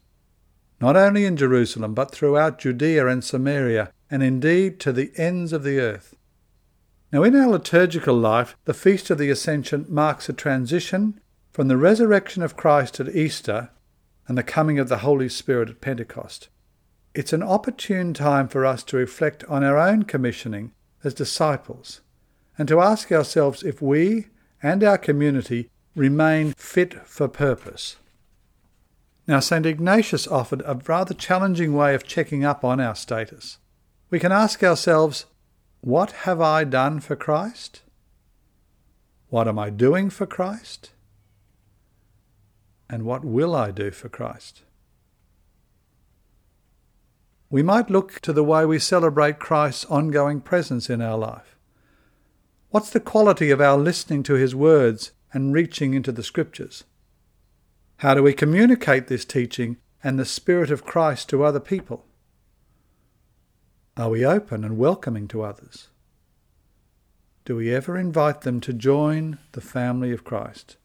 not 0.85 0.97
only 0.97 1.25
in 1.25 1.35
Jerusalem, 1.35 1.95
but 1.95 2.11
throughout 2.11 2.59
Judea 2.59 3.07
and 3.07 3.25
Samaria, 3.25 3.91
and 4.11 4.23
indeed 4.23 4.79
to 4.81 4.93
the 4.93 5.13
ends 5.17 5.55
of 5.55 5.63
the 5.63 5.81
earth. 5.81 6.15
Now, 7.11 7.23
in 7.23 7.35
our 7.35 7.49
liturgical 7.49 8.15
life, 8.15 8.55
the 8.67 8.75
Feast 8.75 9.09
of 9.09 9.17
the 9.17 9.31
Ascension 9.31 9.87
marks 9.89 10.29
a 10.29 10.35
transition 10.35 11.19
from 11.53 11.69
the 11.69 11.79
resurrection 11.79 12.43
of 12.43 12.59
Christ 12.59 13.01
at 13.01 13.17
Easter 13.17 13.71
and 14.29 14.37
the 14.37 14.43
coming 14.43 14.79
of 14.79 14.91
the 14.91 14.99
Holy 14.99 15.31
Spirit 15.31 15.71
at 15.71 15.81
Pentecost. 15.81 16.51
It's 17.15 17.33
an 17.33 17.43
opportune 17.43 18.13
time 18.13 18.47
for 18.47 18.67
us 18.67 18.83
to 18.85 18.99
reflect 18.99 19.43
on 19.45 19.65
our 19.65 19.79
own 19.79 20.03
commissioning 20.03 20.73
as 21.03 21.15
disciples 21.15 22.03
and 22.59 22.69
to 22.69 22.83
ask 22.83 23.11
ourselves 23.11 23.63
if 23.63 23.81
we 23.81 24.27
and 24.63 24.85
our 24.85 24.99
community 24.99 25.71
remain 25.97 26.53
fit 26.59 26.93
for 27.07 27.27
purpose. 27.27 27.97
Now, 29.27 29.41
St. 29.41 29.65
Ignatius 29.65 30.27
offered 30.27 30.63
a 30.67 30.79
rather 30.87 31.15
challenging 31.15 31.75
way 31.75 31.95
of 31.95 32.05
checking 32.05 32.45
up 32.45 32.63
on 32.63 32.79
our 32.79 32.95
status. 32.95 33.59
We 34.11 34.19
can 34.19 34.33
ask 34.33 34.63
ourselves, 34.63 35.27
What 35.81 36.13
have 36.13 36.41
I 36.41 36.65
done 36.65 37.01
for 37.01 37.17
Christ? 37.17 37.83
What 39.31 39.49
am 39.49 39.59
I 39.59 39.71
doing 39.71 40.11
for 40.11 40.27
Christ? 40.27 40.91
And 42.89 43.05
what 43.05 43.25
will 43.25 43.55
I 43.55 43.71
do 43.71 43.91
for 43.91 44.09
Christ? 44.09 44.63
We 47.49 47.63
might 47.63 47.91
look 47.91 48.21
to 48.21 48.33
the 48.33 48.45
way 48.45 48.67
we 48.67 48.79
celebrate 48.79 49.39
Christ's 49.39 49.87
ongoing 49.87 50.41
presence 50.41 50.91
in 50.91 51.01
our 51.01 51.17
life. 51.17 51.57
What's 52.71 52.91
the 52.91 53.01
quality 53.01 53.51
of 53.51 53.61
our 53.61 53.79
listening 53.79 54.23
to 54.25 54.35
his 54.35 54.55
words 54.55 55.13
and 55.33 55.53
reaching 55.53 55.95
into 55.95 56.13
the 56.13 56.23
scriptures? 56.23 56.85
How 57.99 58.15
do 58.15 58.23
we 58.23 58.33
communicate 58.35 59.07
this 59.07 59.25
teaching 59.25 59.77
and 60.03 60.19
the 60.19 60.25
Spirit 60.25 60.71
of 60.71 60.85
Christ 60.85 61.29
to 61.31 61.45
other 61.45 61.61
people? 61.61 62.05
Are 63.97 64.11
we 64.11 64.27
open 64.27 64.65
and 64.65 64.77
welcoming 64.77 65.29
to 65.29 65.43
others? 65.43 65.89
Do 67.45 67.57
we 67.57 67.73
ever 67.75 67.97
invite 67.97 68.41
them 68.41 68.61
to 68.63 68.73
join 68.73 69.39
the 69.53 69.61
family 69.61 70.13
of 70.13 70.25
Christ? 70.25 70.77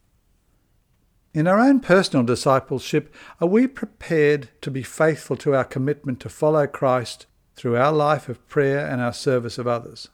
In 1.34 1.48
our 1.48 1.60
own 1.60 1.80
personal 1.80 2.26
discipleship, 2.26 3.14
are 3.40 3.48
we 3.48 3.68
prepared 3.68 4.50
to 4.62 4.70
be 4.70 4.84
faithful 4.84 5.36
to 5.38 5.56
our 5.56 5.64
commitment 5.64 6.20
to 6.22 6.30
follow 6.30 6.68
Christ 6.68 7.28
through 7.56 7.78
our 7.78 7.92
life 7.92 8.30
of 8.30 8.48
prayer 8.48 8.86
and 8.86 9.02
our 9.02 9.14
service 9.14 9.58
of 9.58 9.68
others? 9.68 10.10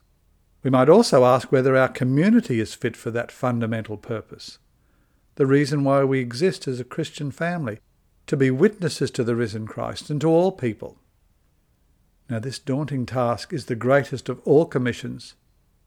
We 0.64 0.70
might 0.70 0.90
also 0.90 1.26
ask 1.26 1.52
whether 1.52 1.76
our 1.76 1.90
community 1.90 2.60
is 2.60 2.74
fit 2.74 2.96
for 2.98 3.12
that 3.12 3.32
fundamental 3.32 3.98
purpose. 3.98 4.58
The 5.36 5.46
reason 5.46 5.84
why 5.84 6.04
we 6.04 6.20
exist 6.20 6.68
as 6.68 6.80
a 6.80 6.86
Christian 6.86 7.32
family, 7.32 7.80
to 8.28 8.38
be 8.38 8.50
witnesses 8.50 9.12
to 9.12 9.24
the 9.24 9.36
risen 9.36 9.68
Christ 9.68 10.10
and 10.10 10.20
to 10.22 10.28
all 10.28 10.52
people. 10.52 10.98
Now, 12.30 12.40
this 12.40 12.58
daunting 12.58 13.06
task 13.06 13.54
is 13.54 13.66
the 13.66 13.76
greatest 13.76 14.30
of 14.30 14.40
all 14.46 14.66
commissions, 14.66 15.36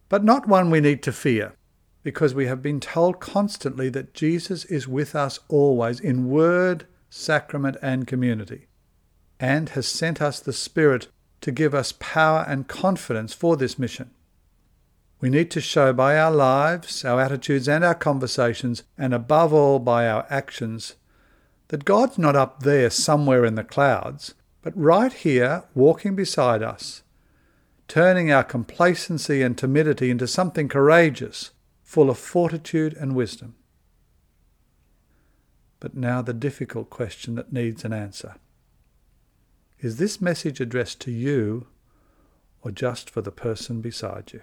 but 0.09 0.23
not 0.23 0.47
one 0.47 0.71
we 0.71 0.81
need 0.81 1.03
to 1.03 1.13
fear, 1.13 1.55
because 2.03 2.35
we 2.35 2.47
have 2.47 2.63
been 2.63 2.79
told 2.79 3.19
constantly 3.19 3.89
that 3.89 4.15
Jesus 4.15 4.65
is 4.67 4.87
with 4.87 5.17
us 5.17 5.41
always 5.49 5.99
in 5.99 6.29
word, 6.29 6.87
sacrament, 7.11 7.77
and 7.83 8.07
community, 8.07 8.67
and 9.41 9.71
has 9.71 9.89
sent 9.89 10.23
us 10.23 10.39
the 10.39 10.53
Spirit 10.53 11.09
to 11.41 11.51
give 11.51 11.75
us 11.75 11.93
power 11.99 12.45
and 12.47 12.69
confidence 12.69 13.35
for 13.35 13.57
this 13.57 13.79
mission. 13.79 14.11
We 15.21 15.31
need 15.31 15.51
to 15.51 15.61
show 15.61 15.93
by 15.93 16.17
our 16.17 16.31
lives, 16.31 17.05
our 17.05 17.21
attitudes, 17.21 17.69
and 17.69 17.85
our 17.85 17.95
conversations, 17.95 18.85
and 18.97 19.13
above 19.13 19.53
all 19.53 19.81
by 19.81 20.09
our 20.09 20.27
actions, 20.31 20.95
that 21.69 21.85
God's 21.85 22.19
not 22.19 22.37
up 22.37 22.63
there 22.63 22.89
somewhere 22.89 23.45
in 23.45 23.57
the 23.57 23.65
clouds, 23.65 24.35
but 24.63 24.77
right 24.77 25.13
here, 25.13 25.65
walking 25.75 26.15
beside 26.15 26.63
us, 26.63 27.03
turning 27.89 28.31
our 28.31 28.45
complacency 28.45 29.43
and 29.43 29.59
timidity 29.59 30.11
into 30.11 30.29
something 30.29 30.69
courageous, 30.69 31.51
full 31.83 32.11
of 32.11 32.19
fortitude 32.19 32.95
and 32.95 33.17
wisdom. 33.17 33.57
But 35.81 35.97
now 35.97 36.23
the 36.23 36.35
difficult 36.35 36.91
question 36.91 37.35
that 37.37 37.53
needs 37.53 37.85
an 37.85 37.93
answer. 37.93 38.37
Is 39.81 39.97
this 39.97 40.21
message 40.21 40.61
addressed 40.61 41.01
to 41.03 41.11
you 41.11 41.67
or 42.63 42.71
just 42.71 43.11
for 43.11 43.21
the 43.21 43.31
person 43.33 43.81
beside 43.81 44.33
you? 44.33 44.43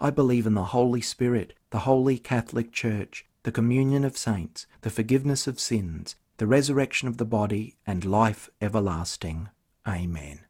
I 0.00 0.10
believe 0.10 0.46
in 0.46 0.54
the 0.54 0.64
Holy 0.64 1.00
Spirit, 1.00 1.54
the 1.70 1.80
Holy 1.80 2.18
Catholic 2.18 2.72
Church, 2.72 3.26
the 3.42 3.52
communion 3.52 4.04
of 4.04 4.16
saints, 4.16 4.66
the 4.82 4.90
forgiveness 4.90 5.46
of 5.46 5.58
sins, 5.58 6.14
the 6.36 6.46
resurrection 6.46 7.08
of 7.08 7.16
the 7.16 7.24
body, 7.24 7.76
and 7.86 8.04
life 8.04 8.48
everlasting. 8.60 9.48
Amen. 9.86 10.40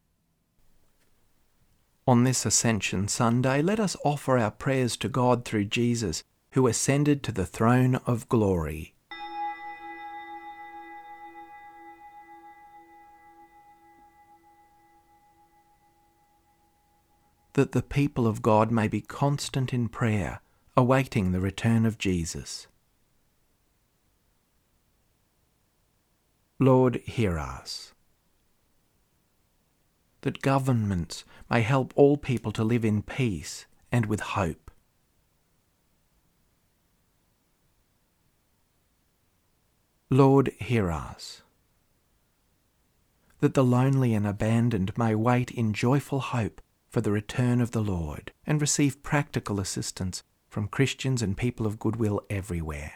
On 2.06 2.24
this 2.24 2.44
Ascension 2.44 3.08
Sunday, 3.08 3.62
let 3.62 3.80
us 3.80 3.96
offer 4.04 4.38
our 4.38 4.50
prayers 4.50 4.96
to 4.98 5.08
God 5.08 5.44
through 5.44 5.66
Jesus, 5.66 6.24
who 6.52 6.66
ascended 6.66 7.22
to 7.22 7.32
the 7.32 7.46
throne 7.46 7.96
of 8.06 8.28
glory. 8.28 8.94
That 17.58 17.72
the 17.72 17.82
people 17.82 18.28
of 18.28 18.40
God 18.40 18.70
may 18.70 18.86
be 18.86 19.00
constant 19.00 19.74
in 19.74 19.88
prayer, 19.88 20.40
awaiting 20.76 21.32
the 21.32 21.40
return 21.40 21.84
of 21.84 21.98
Jesus. 21.98 22.68
Lord, 26.60 27.02
hear 27.04 27.36
us. 27.36 27.94
That 30.20 30.40
governments 30.40 31.24
may 31.50 31.62
help 31.62 31.92
all 31.96 32.16
people 32.16 32.52
to 32.52 32.62
live 32.62 32.84
in 32.84 33.02
peace 33.02 33.66
and 33.90 34.06
with 34.06 34.20
hope. 34.20 34.70
Lord, 40.10 40.52
hear 40.60 40.92
us. 40.92 41.42
That 43.40 43.54
the 43.54 43.64
lonely 43.64 44.14
and 44.14 44.28
abandoned 44.28 44.96
may 44.96 45.16
wait 45.16 45.50
in 45.50 45.72
joyful 45.72 46.20
hope 46.20 46.60
for 46.88 47.00
the 47.00 47.12
return 47.12 47.60
of 47.60 47.72
the 47.72 47.82
Lord 47.82 48.32
and 48.46 48.60
receive 48.60 49.02
practical 49.02 49.60
assistance 49.60 50.22
from 50.48 50.68
Christians 50.68 51.20
and 51.22 51.36
people 51.36 51.66
of 51.66 51.78
goodwill 51.78 52.22
everywhere. 52.30 52.94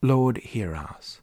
Lord, 0.00 0.38
hear 0.38 0.74
us. 0.74 1.20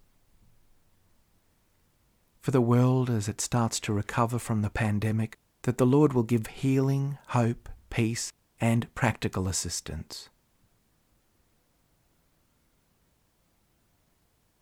For 2.42 2.52
the 2.52 2.62
world 2.62 3.10
as 3.10 3.30
it 3.30 3.40
starts 3.40 3.80
to 3.82 3.94
recover 3.94 4.40
from 4.40 4.62
the 4.62 4.70
pandemic, 4.70 5.38
that 5.62 5.78
the 5.78 5.86
Lord 5.86 6.14
will 6.14 6.24
give 6.24 6.48
healing, 6.48 7.20
hope, 7.28 7.70
peace, 7.92 8.34
and 8.60 8.94
practical 8.96 9.48
assistance. 9.48 10.30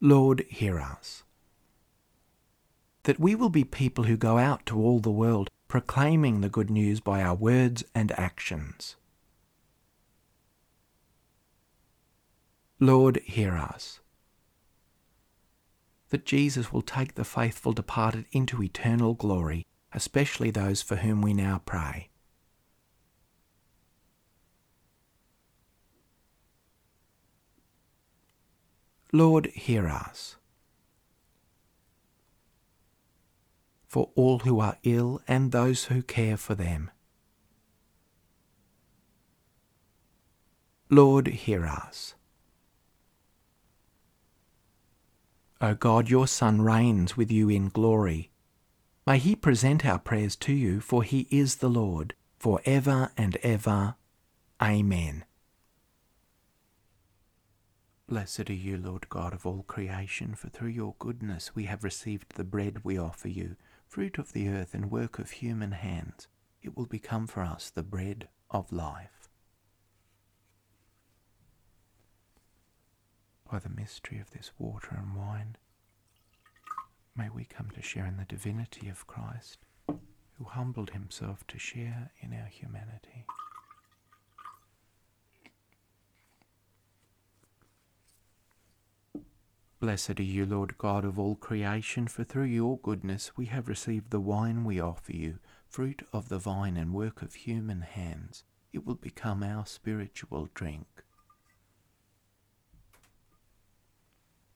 Lord, 0.01 0.45
hear 0.49 0.79
us 0.79 1.23
that 3.09 3.19
we 3.19 3.33
will 3.33 3.49
be 3.49 3.63
people 3.63 4.03
who 4.03 4.15
go 4.15 4.37
out 4.37 4.67
to 4.67 4.77
all 4.79 4.99
the 4.99 5.09
world 5.09 5.49
proclaiming 5.67 6.41
the 6.41 6.47
good 6.47 6.69
news 6.69 6.99
by 6.99 7.23
our 7.23 7.33
words 7.33 7.83
and 7.95 8.11
actions. 8.11 8.97
Lord, 12.79 13.17
hear 13.25 13.57
us. 13.57 13.99
That 16.09 16.23
Jesus 16.23 16.71
will 16.71 16.83
take 16.83 17.15
the 17.15 17.23
faithful 17.23 17.73
departed 17.73 18.25
into 18.31 18.61
eternal 18.61 19.15
glory, 19.15 19.65
especially 19.91 20.51
those 20.51 20.83
for 20.83 20.97
whom 20.97 21.23
we 21.23 21.33
now 21.33 21.63
pray. 21.65 22.09
Lord, 29.11 29.47
hear 29.47 29.87
us. 29.87 30.35
For 33.89 34.11
all 34.13 34.39
who 34.39 34.59
are 34.59 34.77
ill 34.83 35.19
and 35.27 35.51
those 35.51 35.85
who 35.85 36.03
care 36.03 36.37
for 36.37 36.53
them. 36.53 36.91
Lord, 40.91 41.27
hear 41.27 41.65
us. 41.65 42.13
O 45.59 45.73
God, 45.73 46.07
your 46.07 46.27
Son 46.27 46.61
reigns 46.61 47.17
with 47.17 47.31
you 47.31 47.49
in 47.49 47.69
glory. 47.69 48.29
May 49.07 49.17
he 49.17 49.35
present 49.35 49.83
our 49.83 49.99
prayers 49.99 50.35
to 50.37 50.53
you, 50.53 50.79
for 50.79 51.01
he 51.01 51.27
is 51.31 51.55
the 51.55 51.67
Lord, 51.67 52.13
for 52.37 52.61
ever 52.65 53.11
and 53.17 53.37
ever. 53.37 53.95
Amen. 54.61 55.25
Blessed 58.07 58.51
are 58.51 58.53
you, 58.53 58.77
Lord 58.77 59.09
God 59.09 59.33
of 59.33 59.47
all 59.47 59.63
creation, 59.63 60.35
for 60.35 60.49
through 60.49 60.69
your 60.69 60.95
goodness 60.99 61.55
we 61.55 61.63
have 61.65 61.83
received 61.83 62.35
the 62.35 62.43
bread 62.43 62.83
we 62.83 62.97
offer 62.97 63.27
you 63.27 63.55
fruit 63.89 64.19
of 64.19 64.33
the 64.33 64.47
earth 64.47 64.75
and 64.75 64.91
work 64.91 65.17
of 65.17 65.31
human 65.31 65.71
hands, 65.71 66.27
it 66.61 66.77
will 66.77 66.85
become 66.85 67.25
for 67.25 67.41
us 67.41 67.71
the 67.71 67.81
bread 67.81 68.27
of 68.51 68.71
life. 68.71 69.29
By 73.51 73.57
the 73.57 73.69
mystery 73.69 74.19
of 74.19 74.29
this 74.29 74.51
water 74.59 74.95
and 74.95 75.15
wine, 75.15 75.57
may 77.17 77.29
we 77.29 77.45
come 77.45 77.71
to 77.71 77.81
share 77.81 78.05
in 78.05 78.17
the 78.17 78.25
divinity 78.25 78.89
of 78.89 79.07
Christ, 79.07 79.57
who 79.87 80.43
humbled 80.45 80.91
himself 80.91 81.47
to 81.47 81.57
share 81.57 82.11
in 82.19 82.31
our 82.31 82.47
humanity. 82.47 83.25
Blessed 89.79 90.19
are 90.19 90.23
you, 90.23 90.45
Lord 90.45 90.77
God 90.77 91.05
of 91.05 91.17
all 91.17 91.37
creation, 91.37 92.07
for 92.07 92.25
through 92.25 92.45
your 92.45 92.79
goodness 92.79 93.37
we 93.37 93.45
have 93.45 93.69
received 93.69 94.09
the 94.09 94.19
wine 94.19 94.65
we 94.65 94.77
offer 94.77 95.13
you, 95.13 95.39
fruit 95.69 96.05
of 96.11 96.27
the 96.27 96.37
vine 96.37 96.75
and 96.75 96.93
work 96.93 97.21
of 97.21 97.33
human 97.33 97.79
hands. 97.79 98.43
It 98.73 98.85
will 98.85 98.95
become 98.95 99.41
our 99.41 99.65
spiritual 99.65 100.49
drink. 100.53 100.87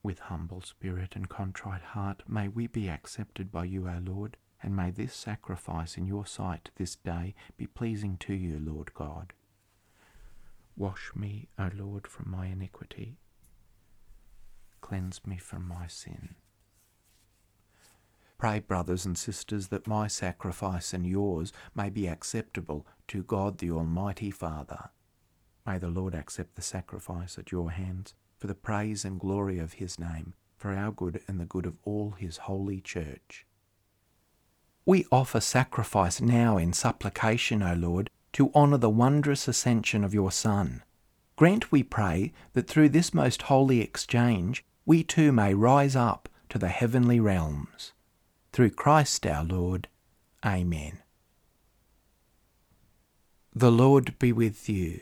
With 0.03 0.19
humble 0.19 0.61
spirit 0.61 1.15
and 1.15 1.29
contrite 1.29 1.83
heart, 1.83 2.23
may 2.27 2.49
we 2.49 2.67
be 2.67 2.89
accepted 2.89 3.49
by 3.49 3.63
you, 3.63 3.87
O 3.87 4.01
Lord, 4.03 4.35
and 4.61 4.75
may 4.75 4.91
this 4.91 5.13
sacrifice 5.13 5.95
in 5.95 6.05
your 6.05 6.25
sight 6.25 6.69
this 6.75 6.97
day 6.97 7.33
be 7.55 7.65
pleasing 7.65 8.17
to 8.17 8.33
you, 8.33 8.59
Lord 8.59 8.93
God. 8.93 9.31
Wash 10.75 11.11
me, 11.15 11.47
O 11.57 11.69
Lord, 11.73 12.07
from 12.07 12.29
my 12.29 12.47
iniquity 12.47 13.19
cleanse 14.93 15.25
me 15.25 15.37
from 15.37 15.67
my 15.67 15.87
sin. 15.87 16.35
Pray, 18.37 18.59
brothers 18.59 19.07
and 19.07 19.17
sisters, 19.17 19.69
that 19.69 19.87
my 19.87 20.05
sacrifice 20.05 20.93
and 20.93 21.03
yours 21.03 21.51
may 21.73 21.89
be 21.89 22.05
acceptable 22.05 22.85
to 23.07 23.23
God 23.23 23.57
the 23.57 23.71
Almighty 23.71 24.29
Father. 24.29 24.91
May 25.65 25.79
the 25.79 25.87
Lord 25.87 26.13
accept 26.13 26.53
the 26.53 26.61
sacrifice 26.61 27.39
at 27.39 27.51
your 27.51 27.71
hands 27.71 28.13
for 28.37 28.45
the 28.45 28.53
praise 28.53 29.03
and 29.03 29.19
glory 29.19 29.57
of 29.57 29.73
his 29.73 29.97
name, 29.97 30.35
for 30.57 30.71
our 30.71 30.91
good 30.91 31.21
and 31.27 31.39
the 31.39 31.45
good 31.45 31.65
of 31.65 31.79
all 31.83 32.11
his 32.11 32.37
holy 32.37 32.79
church. 32.79 33.47
We 34.85 35.07
offer 35.11 35.39
sacrifice 35.39 36.21
now 36.21 36.57
in 36.57 36.71
supplication, 36.71 37.63
O 37.63 37.73
Lord, 37.73 38.11
to 38.33 38.51
honour 38.53 38.77
the 38.77 38.91
wondrous 38.91 39.47
ascension 39.47 40.03
of 40.03 40.13
your 40.13 40.31
Son. 40.31 40.83
Grant, 41.35 41.71
we 41.71 41.81
pray, 41.81 42.31
that 42.53 42.67
through 42.67 42.89
this 42.89 43.11
most 43.11 43.41
holy 43.43 43.81
exchange 43.81 44.63
we 44.85 45.03
too 45.03 45.31
may 45.31 45.53
rise 45.53 45.95
up 45.95 46.29
to 46.49 46.57
the 46.57 46.69
heavenly 46.69 47.19
realms. 47.19 47.93
Through 48.51 48.71
Christ 48.71 49.25
our 49.25 49.43
Lord. 49.43 49.87
Amen. 50.45 50.99
The 53.55 53.71
Lord 53.71 54.17
be 54.19 54.31
with 54.31 54.67
you. 54.67 55.01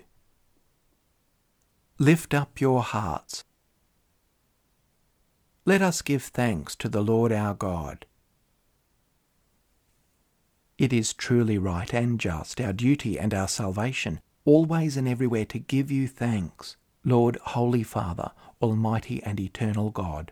Lift 1.97 2.33
up 2.33 2.59
your 2.59 2.81
hearts. 2.81 3.43
Let 5.65 5.81
us 5.81 6.01
give 6.01 6.23
thanks 6.23 6.75
to 6.77 6.89
the 6.89 7.01
Lord 7.01 7.31
our 7.31 7.53
God. 7.53 8.05
It 10.77 10.91
is 10.91 11.13
truly 11.13 11.57
right 11.59 11.93
and 11.93 12.19
just, 12.19 12.59
our 12.59 12.73
duty 12.73 13.19
and 13.19 13.33
our 13.33 13.47
salvation, 13.47 14.19
always 14.45 14.97
and 14.97 15.07
everywhere 15.07 15.45
to 15.45 15.59
give 15.59 15.91
you 15.91 16.07
thanks, 16.07 16.75
Lord, 17.05 17.37
Holy 17.43 17.83
Father, 17.83 18.31
Almighty 18.61 19.21
and 19.23 19.39
Eternal 19.39 19.89
God. 19.89 20.31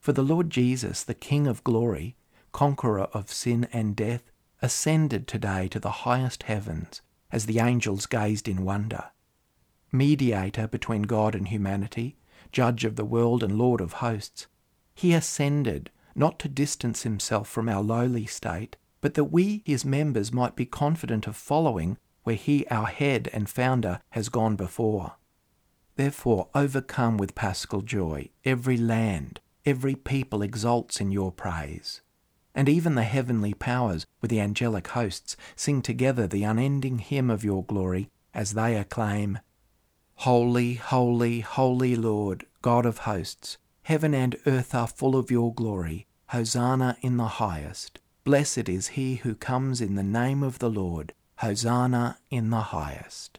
For 0.00 0.12
the 0.12 0.22
Lord 0.22 0.50
Jesus, 0.50 1.02
the 1.02 1.14
King 1.14 1.46
of 1.46 1.64
glory, 1.64 2.16
conqueror 2.52 3.08
of 3.12 3.32
sin 3.32 3.68
and 3.72 3.96
death, 3.96 4.30
ascended 4.62 5.26
today 5.26 5.68
to 5.68 5.80
the 5.80 5.90
highest 5.90 6.44
heavens 6.44 7.02
as 7.32 7.46
the 7.46 7.58
angels 7.58 8.06
gazed 8.06 8.48
in 8.48 8.64
wonder. 8.64 9.04
Mediator 9.90 10.68
between 10.68 11.02
God 11.02 11.34
and 11.34 11.48
humanity, 11.48 12.16
judge 12.52 12.84
of 12.84 12.96
the 12.96 13.04
world 13.04 13.42
and 13.42 13.58
Lord 13.58 13.80
of 13.80 13.94
hosts, 13.94 14.46
he 14.94 15.12
ascended 15.12 15.90
not 16.14 16.38
to 16.38 16.48
distance 16.48 17.02
himself 17.02 17.48
from 17.48 17.68
our 17.68 17.82
lowly 17.82 18.26
state, 18.26 18.76
but 19.00 19.14
that 19.14 19.24
we, 19.24 19.62
his 19.66 19.84
members, 19.84 20.32
might 20.32 20.56
be 20.56 20.64
confident 20.64 21.26
of 21.26 21.36
following 21.36 21.98
where 22.22 22.36
he, 22.36 22.66
our 22.68 22.86
head 22.86 23.28
and 23.32 23.48
founder, 23.48 24.00
has 24.10 24.28
gone 24.28 24.56
before. 24.56 25.14
Therefore, 25.96 26.48
overcome 26.54 27.16
with 27.16 27.34
paschal 27.34 27.82
joy, 27.82 28.30
every 28.44 28.76
land, 28.76 29.40
every 29.64 29.94
people 29.94 30.42
exults 30.42 31.00
in 31.00 31.12
your 31.12 31.30
praise. 31.30 32.00
And 32.54 32.68
even 32.68 32.94
the 32.94 33.04
heavenly 33.04 33.54
powers 33.54 34.06
with 34.20 34.30
the 34.30 34.40
angelic 34.40 34.88
hosts 34.88 35.36
sing 35.56 35.82
together 35.82 36.26
the 36.26 36.44
unending 36.44 36.98
hymn 36.98 37.30
of 37.30 37.44
your 37.44 37.64
glory 37.64 38.10
as 38.32 38.54
they 38.54 38.76
acclaim, 38.76 39.38
Holy, 40.18 40.74
holy, 40.74 41.40
holy 41.40 41.96
Lord, 41.96 42.46
God 42.62 42.86
of 42.86 42.98
hosts, 42.98 43.58
heaven 43.82 44.14
and 44.14 44.36
earth 44.46 44.74
are 44.74 44.86
full 44.86 45.16
of 45.16 45.30
your 45.30 45.52
glory. 45.52 46.06
Hosanna 46.28 46.96
in 47.02 47.16
the 47.16 47.28
highest. 47.28 48.00
Blessed 48.24 48.68
is 48.68 48.88
he 48.88 49.16
who 49.16 49.34
comes 49.34 49.80
in 49.80 49.94
the 49.94 50.02
name 50.02 50.42
of 50.42 50.58
the 50.58 50.70
Lord. 50.70 51.12
Hosanna 51.36 52.18
in 52.30 52.50
the 52.50 52.60
highest. 52.60 53.38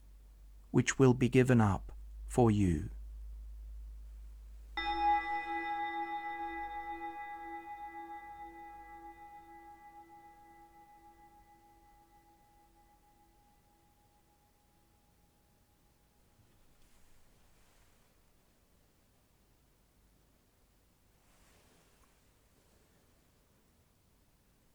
which 0.71 0.97
will 0.97 1.13
be 1.13 1.29
given 1.29 1.61
up 1.61 1.91
for 2.27 2.49
you. 2.49 2.89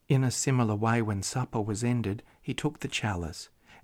In 0.09 0.23
a 0.23 0.31
similar 0.31 0.73
way, 0.73 1.01
when 1.01 1.21
supper 1.21 1.59
was 1.59 1.83
ended, 1.83 2.23
he 2.41 2.53
took 2.53 2.79
the 2.79 2.87
chalice 2.87 3.49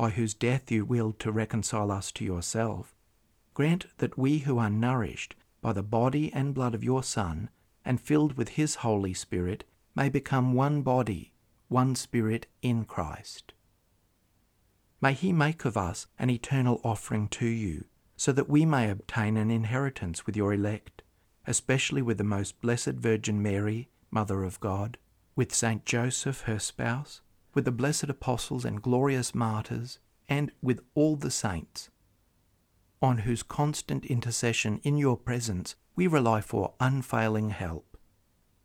by 0.00 0.08
whose 0.08 0.32
death 0.32 0.70
you 0.70 0.82
willed 0.82 1.18
to 1.18 1.30
reconcile 1.30 1.90
us 1.90 2.10
to 2.10 2.24
yourself, 2.24 2.94
grant 3.52 3.84
that 3.98 4.16
we 4.16 4.38
who 4.38 4.56
are 4.56 4.70
nourished 4.70 5.34
by 5.60 5.74
the 5.74 5.82
body 5.82 6.32
and 6.32 6.54
blood 6.54 6.74
of 6.74 6.82
your 6.82 7.02
Son, 7.02 7.50
and 7.84 8.00
filled 8.00 8.32
with 8.32 8.48
his 8.48 8.76
Holy 8.76 9.12
Spirit, 9.12 9.62
may 9.94 10.08
become 10.08 10.54
one 10.54 10.80
body, 10.80 11.34
one 11.68 11.94
Spirit 11.94 12.46
in 12.62 12.86
Christ. 12.86 13.52
May 15.02 15.12
he 15.12 15.34
make 15.34 15.66
of 15.66 15.76
us 15.76 16.06
an 16.18 16.30
eternal 16.30 16.80
offering 16.82 17.28
to 17.28 17.46
you, 17.46 17.84
so 18.16 18.32
that 18.32 18.48
we 18.48 18.64
may 18.64 18.88
obtain 18.88 19.36
an 19.36 19.50
inheritance 19.50 20.24
with 20.24 20.34
your 20.34 20.54
elect, 20.54 21.02
especially 21.46 22.00
with 22.00 22.16
the 22.16 22.24
most 22.24 22.58
blessed 22.62 22.94
Virgin 22.94 23.42
Mary, 23.42 23.90
Mother 24.10 24.44
of 24.44 24.60
God, 24.60 24.96
with 25.36 25.54
Saint 25.54 25.84
Joseph, 25.84 26.44
her 26.44 26.58
spouse, 26.58 27.20
with 27.54 27.64
the 27.64 27.72
blessed 27.72 28.04
apostles 28.04 28.64
and 28.64 28.82
glorious 28.82 29.34
martyrs, 29.34 29.98
and 30.28 30.52
with 30.62 30.80
all 30.94 31.16
the 31.16 31.30
saints, 31.30 31.90
on 33.02 33.18
whose 33.18 33.42
constant 33.42 34.04
intercession 34.06 34.80
in 34.82 34.96
your 34.96 35.16
presence 35.16 35.74
we 35.96 36.06
rely 36.06 36.40
for 36.40 36.74
unfailing 36.80 37.50
help. 37.50 37.96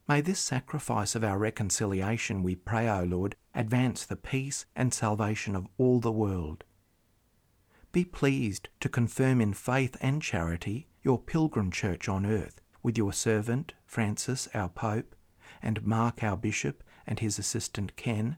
May 0.07 0.21
this 0.21 0.39
sacrifice 0.39 1.15
of 1.15 1.23
our 1.23 1.39
reconciliation, 1.39 2.43
we 2.43 2.55
pray, 2.55 2.87
O 2.87 3.03
Lord, 3.03 3.35
advance 3.55 4.05
the 4.05 4.15
peace 4.15 4.65
and 4.75 4.93
salvation 4.93 5.55
of 5.55 5.67
all 5.79 5.99
the 5.99 6.11
world. 6.11 6.63
Be 7.91 8.05
pleased 8.05 8.69
to 8.81 8.89
confirm 8.89 9.41
in 9.41 9.53
faith 9.53 9.97
and 10.01 10.21
charity 10.21 10.87
your 11.01 11.17
pilgrim 11.17 11.71
church 11.71 12.07
on 12.07 12.25
earth, 12.25 12.61
with 12.83 12.97
your 12.97 13.13
servant, 13.13 13.73
Francis, 13.85 14.47
our 14.53 14.69
Pope, 14.69 15.15
and 15.61 15.83
Mark, 15.83 16.21
our 16.21 16.37
Bishop, 16.37 16.83
and 17.07 17.19
his 17.19 17.39
assistant 17.39 17.95
Ken, 17.95 18.37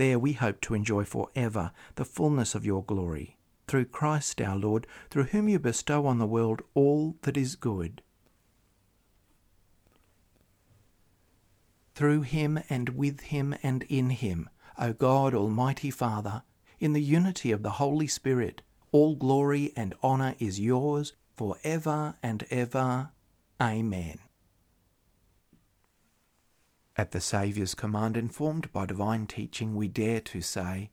There 0.00 0.18
we 0.18 0.32
hope 0.32 0.62
to 0.62 0.72
enjoy 0.72 1.04
for 1.04 1.28
ever 1.36 1.72
the 1.96 2.06
fullness 2.06 2.54
of 2.54 2.64
your 2.64 2.82
glory. 2.82 3.36
Through 3.66 3.84
Christ 3.84 4.40
our 4.40 4.56
Lord, 4.56 4.86
through 5.10 5.24
whom 5.24 5.46
you 5.46 5.58
bestow 5.58 6.06
on 6.06 6.18
the 6.18 6.26
world 6.26 6.62
all 6.72 7.16
that 7.20 7.36
is 7.36 7.54
good. 7.54 8.00
Through 11.94 12.22
him 12.22 12.60
and 12.70 12.88
with 12.96 13.20
him 13.20 13.54
and 13.62 13.82
in 13.90 14.08
him, 14.08 14.48
O 14.78 14.94
God, 14.94 15.34
Almighty 15.34 15.90
Father, 15.90 16.44
in 16.78 16.94
the 16.94 17.02
unity 17.02 17.52
of 17.52 17.62
the 17.62 17.72
Holy 17.72 18.06
Spirit, 18.06 18.62
all 18.92 19.16
glory 19.16 19.70
and 19.76 19.92
honour 20.02 20.34
is 20.38 20.58
yours 20.58 21.12
for 21.36 21.58
ever 21.62 22.14
and 22.22 22.46
ever. 22.48 23.10
Amen. 23.60 24.18
At 27.00 27.12
the 27.12 27.20
Saviour's 27.22 27.74
command, 27.74 28.14
informed 28.14 28.70
by 28.74 28.84
divine 28.84 29.26
teaching, 29.26 29.74
we 29.74 29.88
dare 29.88 30.20
to 30.20 30.42
say, 30.42 30.90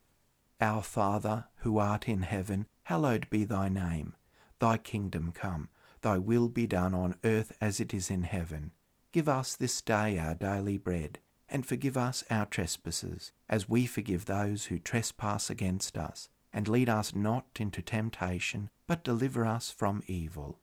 Our 0.62 0.82
Father, 0.82 1.48
who 1.64 1.80
art 1.80 2.08
in 2.08 2.22
heaven, 2.22 2.66
hallowed 2.84 3.30
be 3.30 3.44
thy 3.44 3.68
name. 3.68 4.16
Thy 4.60 4.78
kingdom 4.78 5.34
come, 5.34 5.68
thy 6.00 6.18
will 6.18 6.48
be 6.48 6.66
done 6.66 6.94
on 6.94 7.16
earth 7.26 7.52
as 7.60 7.82
it 7.82 7.94
is 7.94 8.10
in 8.10 8.24
heaven. 8.24 8.72
Give 9.12 9.28
us 9.28 9.54
this 9.54 9.82
day 9.82 10.18
our 10.18 10.34
daily 10.34 10.78
bread, 10.78 11.20
and 11.50 11.66
forgive 11.66 11.98
us 11.98 12.24
our 12.32 12.46
trespasses, 12.46 13.34
as 13.50 13.68
we 13.68 13.86
forgive 13.86 14.24
those 14.24 14.68
who 14.68 14.80
trespass 14.80 15.50
against 15.50 15.98
us. 15.98 16.30
And 16.54 16.70
lead 16.70 16.88
us 16.88 17.14
not 17.14 17.48
into 17.60 17.82
temptation, 17.82 18.70
but 18.88 19.04
deliver 19.04 19.46
us 19.46 19.72
from 19.72 20.02
evil. 20.08 20.62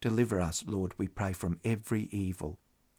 Deliver 0.00 0.40
us, 0.40 0.62
Lord, 0.64 0.94
we 0.96 1.08
pray, 1.08 1.32
from 1.32 1.58
every 1.64 2.04
evil 2.12 2.60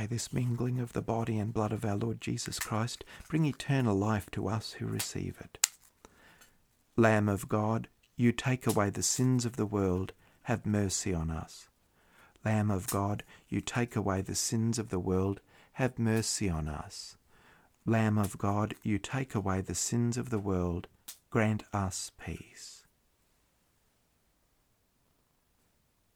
May 0.00 0.06
this 0.06 0.32
mingling 0.32 0.80
of 0.80 0.94
the 0.94 1.02
body 1.02 1.38
and 1.38 1.52
blood 1.52 1.72
of 1.72 1.84
our 1.84 1.94
Lord 1.94 2.22
Jesus 2.22 2.58
Christ 2.58 3.04
bring 3.28 3.44
eternal 3.44 3.94
life 3.94 4.30
to 4.30 4.48
us 4.48 4.72
who 4.72 4.86
receive 4.86 5.36
it. 5.38 5.58
Lamb 6.96 7.28
of 7.28 7.50
God, 7.50 7.86
you 8.16 8.32
take 8.32 8.66
away 8.66 8.88
the 8.88 9.02
sins 9.02 9.44
of 9.44 9.56
the 9.56 9.66
world, 9.66 10.14
have 10.44 10.64
mercy 10.64 11.12
on 11.12 11.30
us. 11.30 11.68
Lamb 12.42 12.70
of 12.70 12.86
God, 12.86 13.24
you 13.50 13.60
take 13.60 13.94
away 13.94 14.22
the 14.22 14.34
sins 14.34 14.78
of 14.78 14.88
the 14.88 14.98
world, 14.98 15.42
have 15.74 15.98
mercy 15.98 16.48
on 16.48 16.66
us. 16.66 17.18
Lamb 17.84 18.16
of 18.16 18.38
God, 18.38 18.74
you 18.82 18.96
take 18.96 19.34
away 19.34 19.60
the 19.60 19.74
sins 19.74 20.16
of 20.16 20.30
the 20.30 20.38
world, 20.38 20.88
grant 21.28 21.62
us 21.74 22.10
peace. 22.18 22.86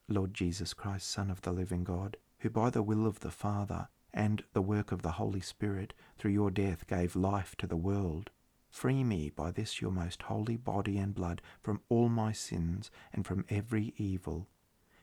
Lord 0.09 0.33
Jesus 0.33 0.73
Christ, 0.73 1.11
Son 1.11 1.31
of 1.31 1.43
the 1.43 1.53
living 1.53 1.85
God, 1.85 2.17
who 2.45 2.51
by 2.51 2.69
the 2.69 2.83
will 2.83 3.07
of 3.07 3.21
the 3.21 3.31
Father 3.31 3.89
and 4.13 4.45
the 4.53 4.61
work 4.61 4.93
of 4.93 5.01
the 5.01 5.13
Holy 5.13 5.41
Spirit 5.41 5.95
through 6.19 6.31
your 6.31 6.51
death 6.51 6.87
gave 6.87 7.17
life 7.17 7.57
to 7.57 7.67
the 7.67 7.75
world, 7.75 8.29
free 8.71 9.03
me 9.03 9.31
by 9.31 9.51
this 9.51 9.81
your 9.81 9.91
most 9.91 10.25
holy 10.25 10.59
body 10.59 10.99
and 10.99 11.15
blood 11.15 11.41
from 11.63 11.81
all 11.89 12.11
my 12.11 12.33
sins 12.33 12.91
and 13.15 13.27
from 13.27 13.47
every 13.49 13.95
evil. 13.97 14.47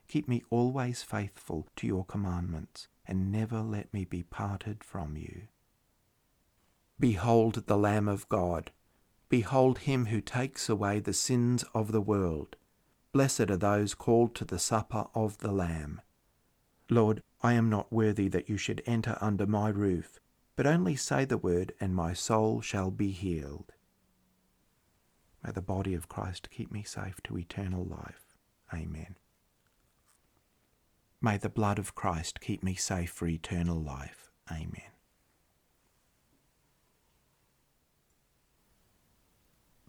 Keep 0.07 0.27
me 0.27 0.43
always 0.51 1.01
faithful 1.01 1.67
to 1.77 1.87
your 1.87 2.05
commandments, 2.05 2.87
and 3.07 3.31
never 3.31 3.61
let 3.61 3.91
me 3.91 4.05
be 4.05 4.21
parted 4.21 4.83
from 4.83 5.17
you. 5.17 5.47
Behold 6.99 7.65
the 7.65 7.77
Lamb 7.77 8.07
of 8.07 8.29
God. 8.29 8.69
Behold 9.29 9.79
him 9.79 10.05
who 10.05 10.21
takes 10.21 10.69
away 10.69 10.99
the 10.99 11.11
sins 11.11 11.65
of 11.73 11.91
the 11.91 12.01
world. 12.01 12.55
Blessed 13.11 13.49
are 13.49 13.57
those 13.57 13.95
called 13.95 14.35
to 14.35 14.45
the 14.45 14.59
supper 14.59 15.07
of 15.15 15.39
the 15.39 15.51
Lamb. 15.51 16.01
Lord, 16.91 17.23
I 17.41 17.53
am 17.53 17.69
not 17.69 17.91
worthy 17.91 18.27
that 18.27 18.49
you 18.49 18.57
should 18.57 18.83
enter 18.85 19.17
under 19.21 19.47
my 19.47 19.69
roof, 19.69 20.19
but 20.57 20.67
only 20.67 20.97
say 20.97 21.23
the 21.23 21.37
word, 21.37 21.71
and 21.79 21.95
my 21.95 22.11
soul 22.11 22.59
shall 22.59 22.91
be 22.91 23.11
healed. 23.11 23.71
May 25.41 25.53
the 25.53 25.61
body 25.61 25.93
of 25.93 26.09
Christ 26.09 26.49
keep 26.51 26.69
me 26.69 26.83
safe 26.83 27.23
to 27.23 27.37
eternal 27.37 27.85
life. 27.85 28.35
Amen. 28.73 29.15
May 31.21 31.37
the 31.37 31.49
blood 31.49 31.79
of 31.79 31.95
Christ 31.95 32.41
keep 32.41 32.61
me 32.61 32.75
safe 32.75 33.09
for 33.09 33.25
eternal 33.25 33.79
life. 33.81 34.29
Amen. 34.51 34.91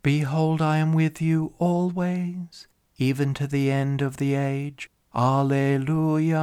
Behold, 0.04 0.62
I 0.62 0.76
am 0.78 0.92
with 0.92 1.20
you 1.20 1.54
always, 1.58 2.68
even 2.96 3.34
to 3.34 3.48
the 3.48 3.72
end 3.72 4.02
of 4.02 4.18
the 4.18 4.34
age. 4.34 4.88
Alleluia. 5.14 6.40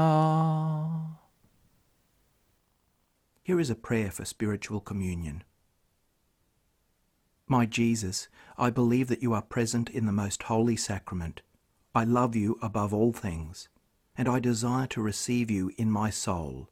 Here 3.42 3.60
is 3.60 3.72
a 3.72 3.76
prayer 3.76 4.12
for 4.12 4.26
spiritual 4.26 4.80
communion. 4.80 5.44
My 7.48 7.66
Jesus, 7.66 8.28
I 8.60 8.70
believe 8.70 9.08
that 9.08 9.24
you 9.24 9.34
are 9.34 9.42
present 9.42 9.90
in 9.90 10.06
the 10.06 10.12
most 10.12 10.44
holy 10.44 10.76
sacrament. 10.76 11.42
I 11.96 12.04
love 12.04 12.36
you 12.36 12.60
above 12.62 12.94
all 12.94 13.12
things, 13.12 13.70
and 14.16 14.30
I 14.30 14.40
desire 14.40 14.86
to 14.88 15.02
receive 15.02 15.50
you 15.50 15.72
in 15.76 15.90
my 15.90 16.12
soul. 16.12 16.70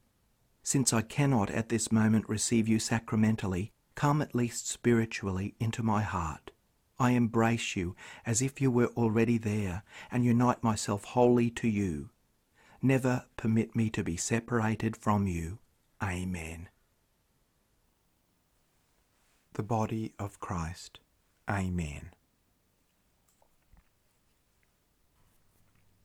Since 0.61 0.93
I 0.93 1.01
cannot 1.01 1.49
at 1.49 1.69
this 1.69 1.91
moment 1.91 2.29
receive 2.29 2.67
you 2.67 2.77
sacramentally, 2.77 3.71
come 3.95 4.21
at 4.21 4.35
least 4.35 4.69
spiritually 4.69 5.55
into 5.59 5.81
my 5.81 6.03
heart. 6.03 6.51
I 6.99 7.11
embrace 7.11 7.75
you 7.75 7.95
as 8.25 8.41
if 8.41 8.59
you 8.59 8.71
were 8.71 8.87
already 8.97 9.37
there 9.37 9.83
and 10.11 10.25
unite 10.25 10.63
myself 10.63 11.03
wholly 11.05 11.49
to 11.51 11.67
you. 11.67 12.09
Never 12.81 13.25
permit 13.35 13.75
me 13.75 13.89
to 13.91 14.03
be 14.03 14.17
separated 14.17 14.97
from 14.97 15.27
you. 15.27 15.59
Amen. 16.01 16.69
The 19.53 19.63
body 19.63 20.13
of 20.19 20.39
Christ. 20.39 20.99
Amen. 21.49 22.11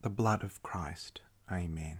The 0.01 0.09
blood 0.09 0.43
of 0.43 0.61
Christ. 0.63 1.21
Amen. 1.51 1.99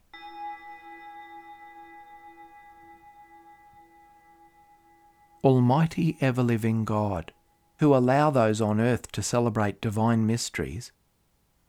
Almighty 5.43 6.17
ever 6.21 6.43
living 6.43 6.85
God, 6.85 7.33
who 7.79 7.95
allow 7.95 8.29
those 8.29 8.61
on 8.61 8.79
earth 8.79 9.11
to 9.13 9.23
celebrate 9.23 9.81
divine 9.81 10.27
mysteries, 10.27 10.91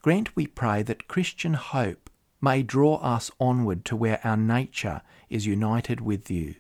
grant, 0.02 0.37
we 0.37 0.46
pray, 0.46 0.82
that 0.82 1.08
Christian 1.08 1.54
hope 1.54 2.11
may 2.40 2.62
draw 2.62 2.96
us 2.96 3.30
onward 3.40 3.85
to 3.87 3.96
where 3.96 4.20
our 4.24 4.37
nature 4.37 5.00
is 5.30 5.46
united 5.46 6.00
with 6.00 6.30
you. 6.30 6.56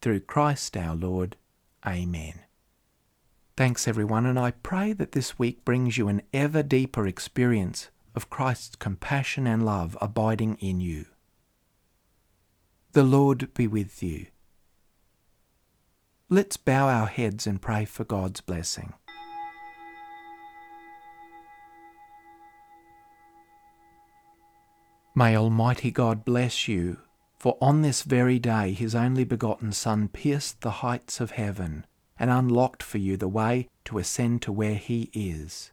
Through 0.00 0.20
Christ 0.20 0.76
our 0.76 0.94
Lord. 0.94 1.36
Amen. 1.86 2.40
Thanks, 3.56 3.88
everyone, 3.88 4.26
and 4.26 4.38
I 4.38 4.52
pray 4.52 4.92
that 4.92 5.12
this 5.12 5.38
week 5.38 5.64
brings 5.64 5.98
you 5.98 6.08
an 6.08 6.22
ever 6.32 6.62
deeper 6.62 7.06
experience 7.06 7.90
of 8.14 8.30
Christ's 8.30 8.76
compassion 8.76 9.46
and 9.46 9.64
love 9.64 9.96
abiding 10.00 10.56
in 10.60 10.80
you. 10.80 11.06
The 12.92 13.02
Lord 13.02 13.52
be 13.54 13.66
with 13.66 14.02
you. 14.02 14.26
Let's 16.32 16.56
bow 16.56 16.88
our 16.88 17.08
heads 17.08 17.46
and 17.46 17.60
pray 17.60 17.84
for 17.84 18.04
God's 18.04 18.40
blessing. 18.40 18.94
May 25.14 25.36
Almighty 25.36 25.90
God 25.90 26.24
bless 26.24 26.66
you, 26.66 27.00
for 27.36 27.58
on 27.60 27.82
this 27.82 28.00
very 28.00 28.38
day 28.38 28.72
his 28.72 28.94
only 28.94 29.24
begotten 29.24 29.72
Son 29.72 30.08
pierced 30.08 30.62
the 30.62 30.80
heights 30.80 31.20
of 31.20 31.32
heaven 31.32 31.84
and 32.18 32.30
unlocked 32.30 32.82
for 32.82 32.96
you 32.96 33.18
the 33.18 33.28
way 33.28 33.68
to 33.84 33.98
ascend 33.98 34.40
to 34.40 34.52
where 34.52 34.76
he 34.76 35.10
is. 35.12 35.70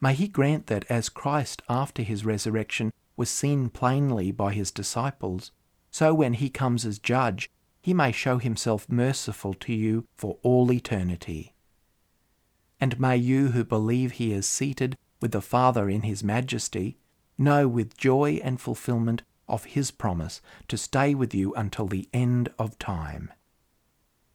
May 0.00 0.14
he 0.14 0.28
grant 0.28 0.68
that 0.68 0.86
as 0.88 1.10
Christ 1.10 1.60
after 1.68 2.02
his 2.02 2.24
resurrection 2.24 2.90
was 3.18 3.28
seen 3.28 3.68
plainly 3.68 4.32
by 4.32 4.54
his 4.54 4.70
disciples, 4.70 5.52
so 5.90 6.14
when 6.14 6.32
he 6.32 6.48
comes 6.48 6.86
as 6.86 6.98
judge, 6.98 7.50
he 7.84 7.92
may 7.92 8.10
show 8.10 8.38
himself 8.38 8.88
merciful 8.88 9.52
to 9.52 9.70
you 9.70 10.06
for 10.16 10.38
all 10.42 10.72
eternity. 10.72 11.52
And 12.80 12.98
may 12.98 13.14
you 13.14 13.48
who 13.48 13.62
believe 13.62 14.12
he 14.12 14.32
is 14.32 14.46
seated 14.46 14.96
with 15.20 15.32
the 15.32 15.42
Father 15.42 15.90
in 15.90 16.00
his 16.00 16.24
majesty 16.24 16.96
know 17.36 17.68
with 17.68 17.98
joy 17.98 18.40
and 18.42 18.58
fulfilment 18.58 19.20
of 19.46 19.66
his 19.66 19.90
promise 19.90 20.40
to 20.68 20.78
stay 20.78 21.14
with 21.14 21.34
you 21.34 21.52
until 21.52 21.86
the 21.86 22.08
end 22.14 22.48
of 22.58 22.78
time. 22.78 23.30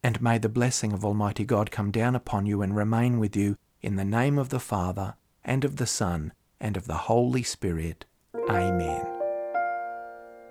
And 0.04 0.22
may 0.22 0.38
the 0.38 0.48
blessing 0.48 0.94
of 0.94 1.04
Almighty 1.04 1.44
God 1.44 1.72
come 1.72 1.90
down 1.90 2.16
upon 2.16 2.46
you 2.46 2.62
and 2.62 2.76
remain 2.76 3.18
with 3.18 3.36
you 3.36 3.58
in 3.82 3.96
the 3.96 4.06
name 4.06 4.38
of 4.38 4.50
the 4.50 4.60
Father, 4.60 5.16
and 5.44 5.66
of 5.66 5.78
the 5.78 5.88
Son, 5.88 6.34
and 6.60 6.78
of 6.78 6.86
the 6.86 7.10
Holy 7.10 7.42
Spirit. 7.42 8.06
Amen. 8.48 9.08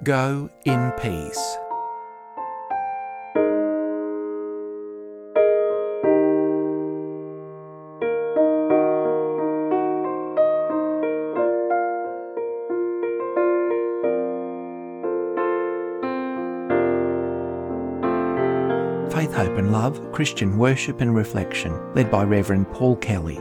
Go 0.03 0.51
in 0.65 0.91
peace. 1.01 1.59
Love, 19.71 20.13
Christian 20.13 20.57
Worship 20.57 21.01
and 21.01 21.15
Reflection, 21.15 21.73
led 21.95 22.11
by 22.11 22.25
Reverend 22.25 22.71
Paul 22.73 22.97
Kelly. 22.97 23.39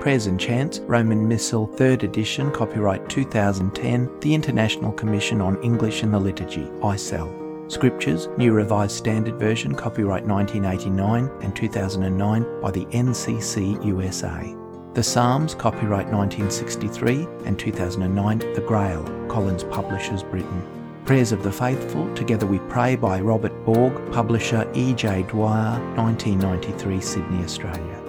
Prayers 0.00 0.26
and 0.26 0.38
Chants, 0.38 0.80
Roman 0.80 1.26
Missal, 1.26 1.68
3rd 1.68 2.02
edition, 2.02 2.50
copyright 2.50 3.08
2010, 3.08 4.20
the 4.20 4.34
International 4.34 4.92
Commission 4.92 5.40
on 5.40 5.62
English 5.62 6.02
in 6.02 6.10
the 6.10 6.18
Liturgy, 6.18 6.64
ICEL. 6.82 7.70
Scriptures, 7.70 8.28
New 8.38 8.52
Revised 8.52 8.96
Standard 8.96 9.38
Version, 9.38 9.74
copyright 9.74 10.24
1989 10.24 11.30
and 11.42 11.54
2009 11.54 12.60
by 12.60 12.70
the 12.70 12.86
NCC 12.86 13.84
USA. 13.84 14.56
The 14.94 15.02
Psalms, 15.02 15.54
copyright 15.54 16.08
1963 16.08 17.26
and 17.44 17.58
2009, 17.58 18.38
The 18.54 18.64
Grail, 18.66 19.04
Collins 19.28 19.64
Publishers, 19.64 20.22
Britain. 20.22 20.77
Prayers 21.08 21.32
of 21.32 21.42
the 21.42 21.50
Faithful, 21.50 22.14
Together 22.14 22.44
We 22.44 22.58
Pray 22.68 22.94
by 22.94 23.22
Robert 23.22 23.64
Borg, 23.64 24.12
publisher 24.12 24.70
E.J. 24.74 25.22
Dwyer, 25.22 25.80
1993, 25.96 27.00
Sydney, 27.00 27.42
Australia. 27.42 28.02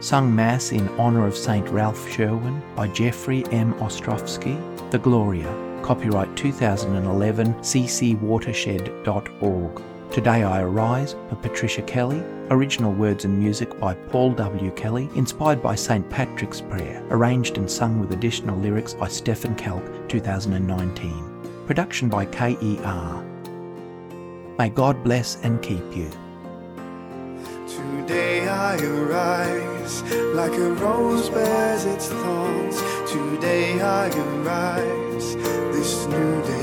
Sung 0.00 0.36
Mass 0.36 0.72
in 0.72 0.86
honour 0.98 1.26
of 1.26 1.34
St. 1.34 1.66
Ralph 1.70 2.06
Sherwin 2.10 2.62
by 2.76 2.88
Jeffrey 2.88 3.46
M. 3.52 3.72
Ostrowski, 3.76 4.60
The 4.90 4.98
Gloria, 4.98 5.48
copyright 5.80 6.36
2011, 6.36 7.54
ccwatershed.org. 7.54 9.82
Today 10.12 10.42
I 10.42 10.60
Arise 10.60 11.14
by 11.14 11.36
Patricia 11.36 11.80
Kelly, 11.80 12.22
original 12.50 12.92
words 12.92 13.24
and 13.24 13.38
music 13.38 13.80
by 13.80 13.94
Paul 13.94 14.32
W. 14.32 14.70
Kelly, 14.72 15.08
inspired 15.14 15.62
by 15.62 15.74
St. 15.74 16.06
Patrick's 16.10 16.60
Prayer, 16.60 17.02
arranged 17.08 17.56
and 17.56 17.70
sung 17.70 17.98
with 17.98 18.12
additional 18.12 18.58
lyrics 18.58 18.92
by 18.92 19.08
Stephen 19.08 19.54
Kalk, 19.54 19.82
2019. 20.10 21.64
Production 21.66 22.10
by 22.10 22.26
KER. 22.26 23.24
May 24.58 24.68
God 24.68 25.02
bless 25.02 25.42
and 25.44 25.62
keep 25.62 25.96
you. 25.96 26.10
Today 27.66 28.46
I 28.46 28.76
arise 28.76 30.02
like 30.34 30.52
a 30.52 30.72
rose 30.74 31.30
bears 31.30 31.86
its 31.86 32.08
thorns. 32.08 32.82
Today 33.10 33.80
I 33.80 34.08
arise. 34.08 35.36
This 35.72 36.04
new 36.04 36.42
day 36.42 36.61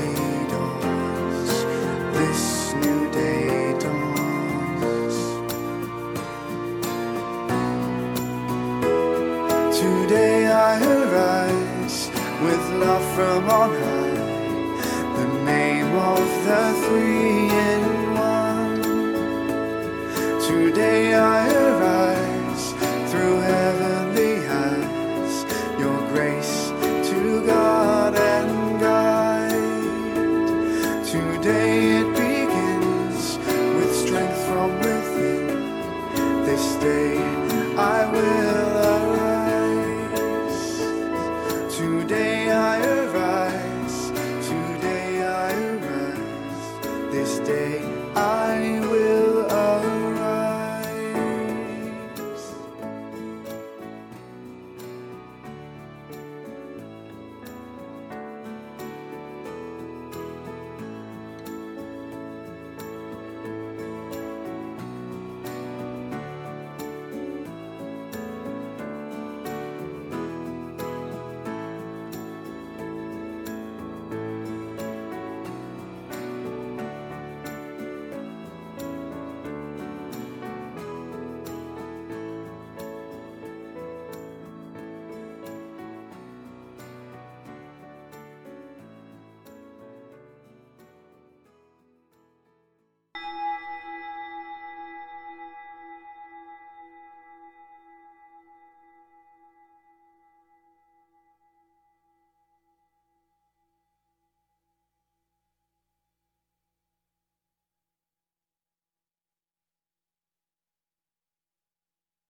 love 12.80 13.14
from 13.14 13.44
on 13.50 13.70
high, 13.70 15.16
the 15.16 15.26
name 15.44 15.92
of 15.94 16.26
the 16.46 16.64
three 16.82 17.50
in 17.68 17.84
one. 18.14 18.80
Today 20.48 21.14
I 21.14 21.69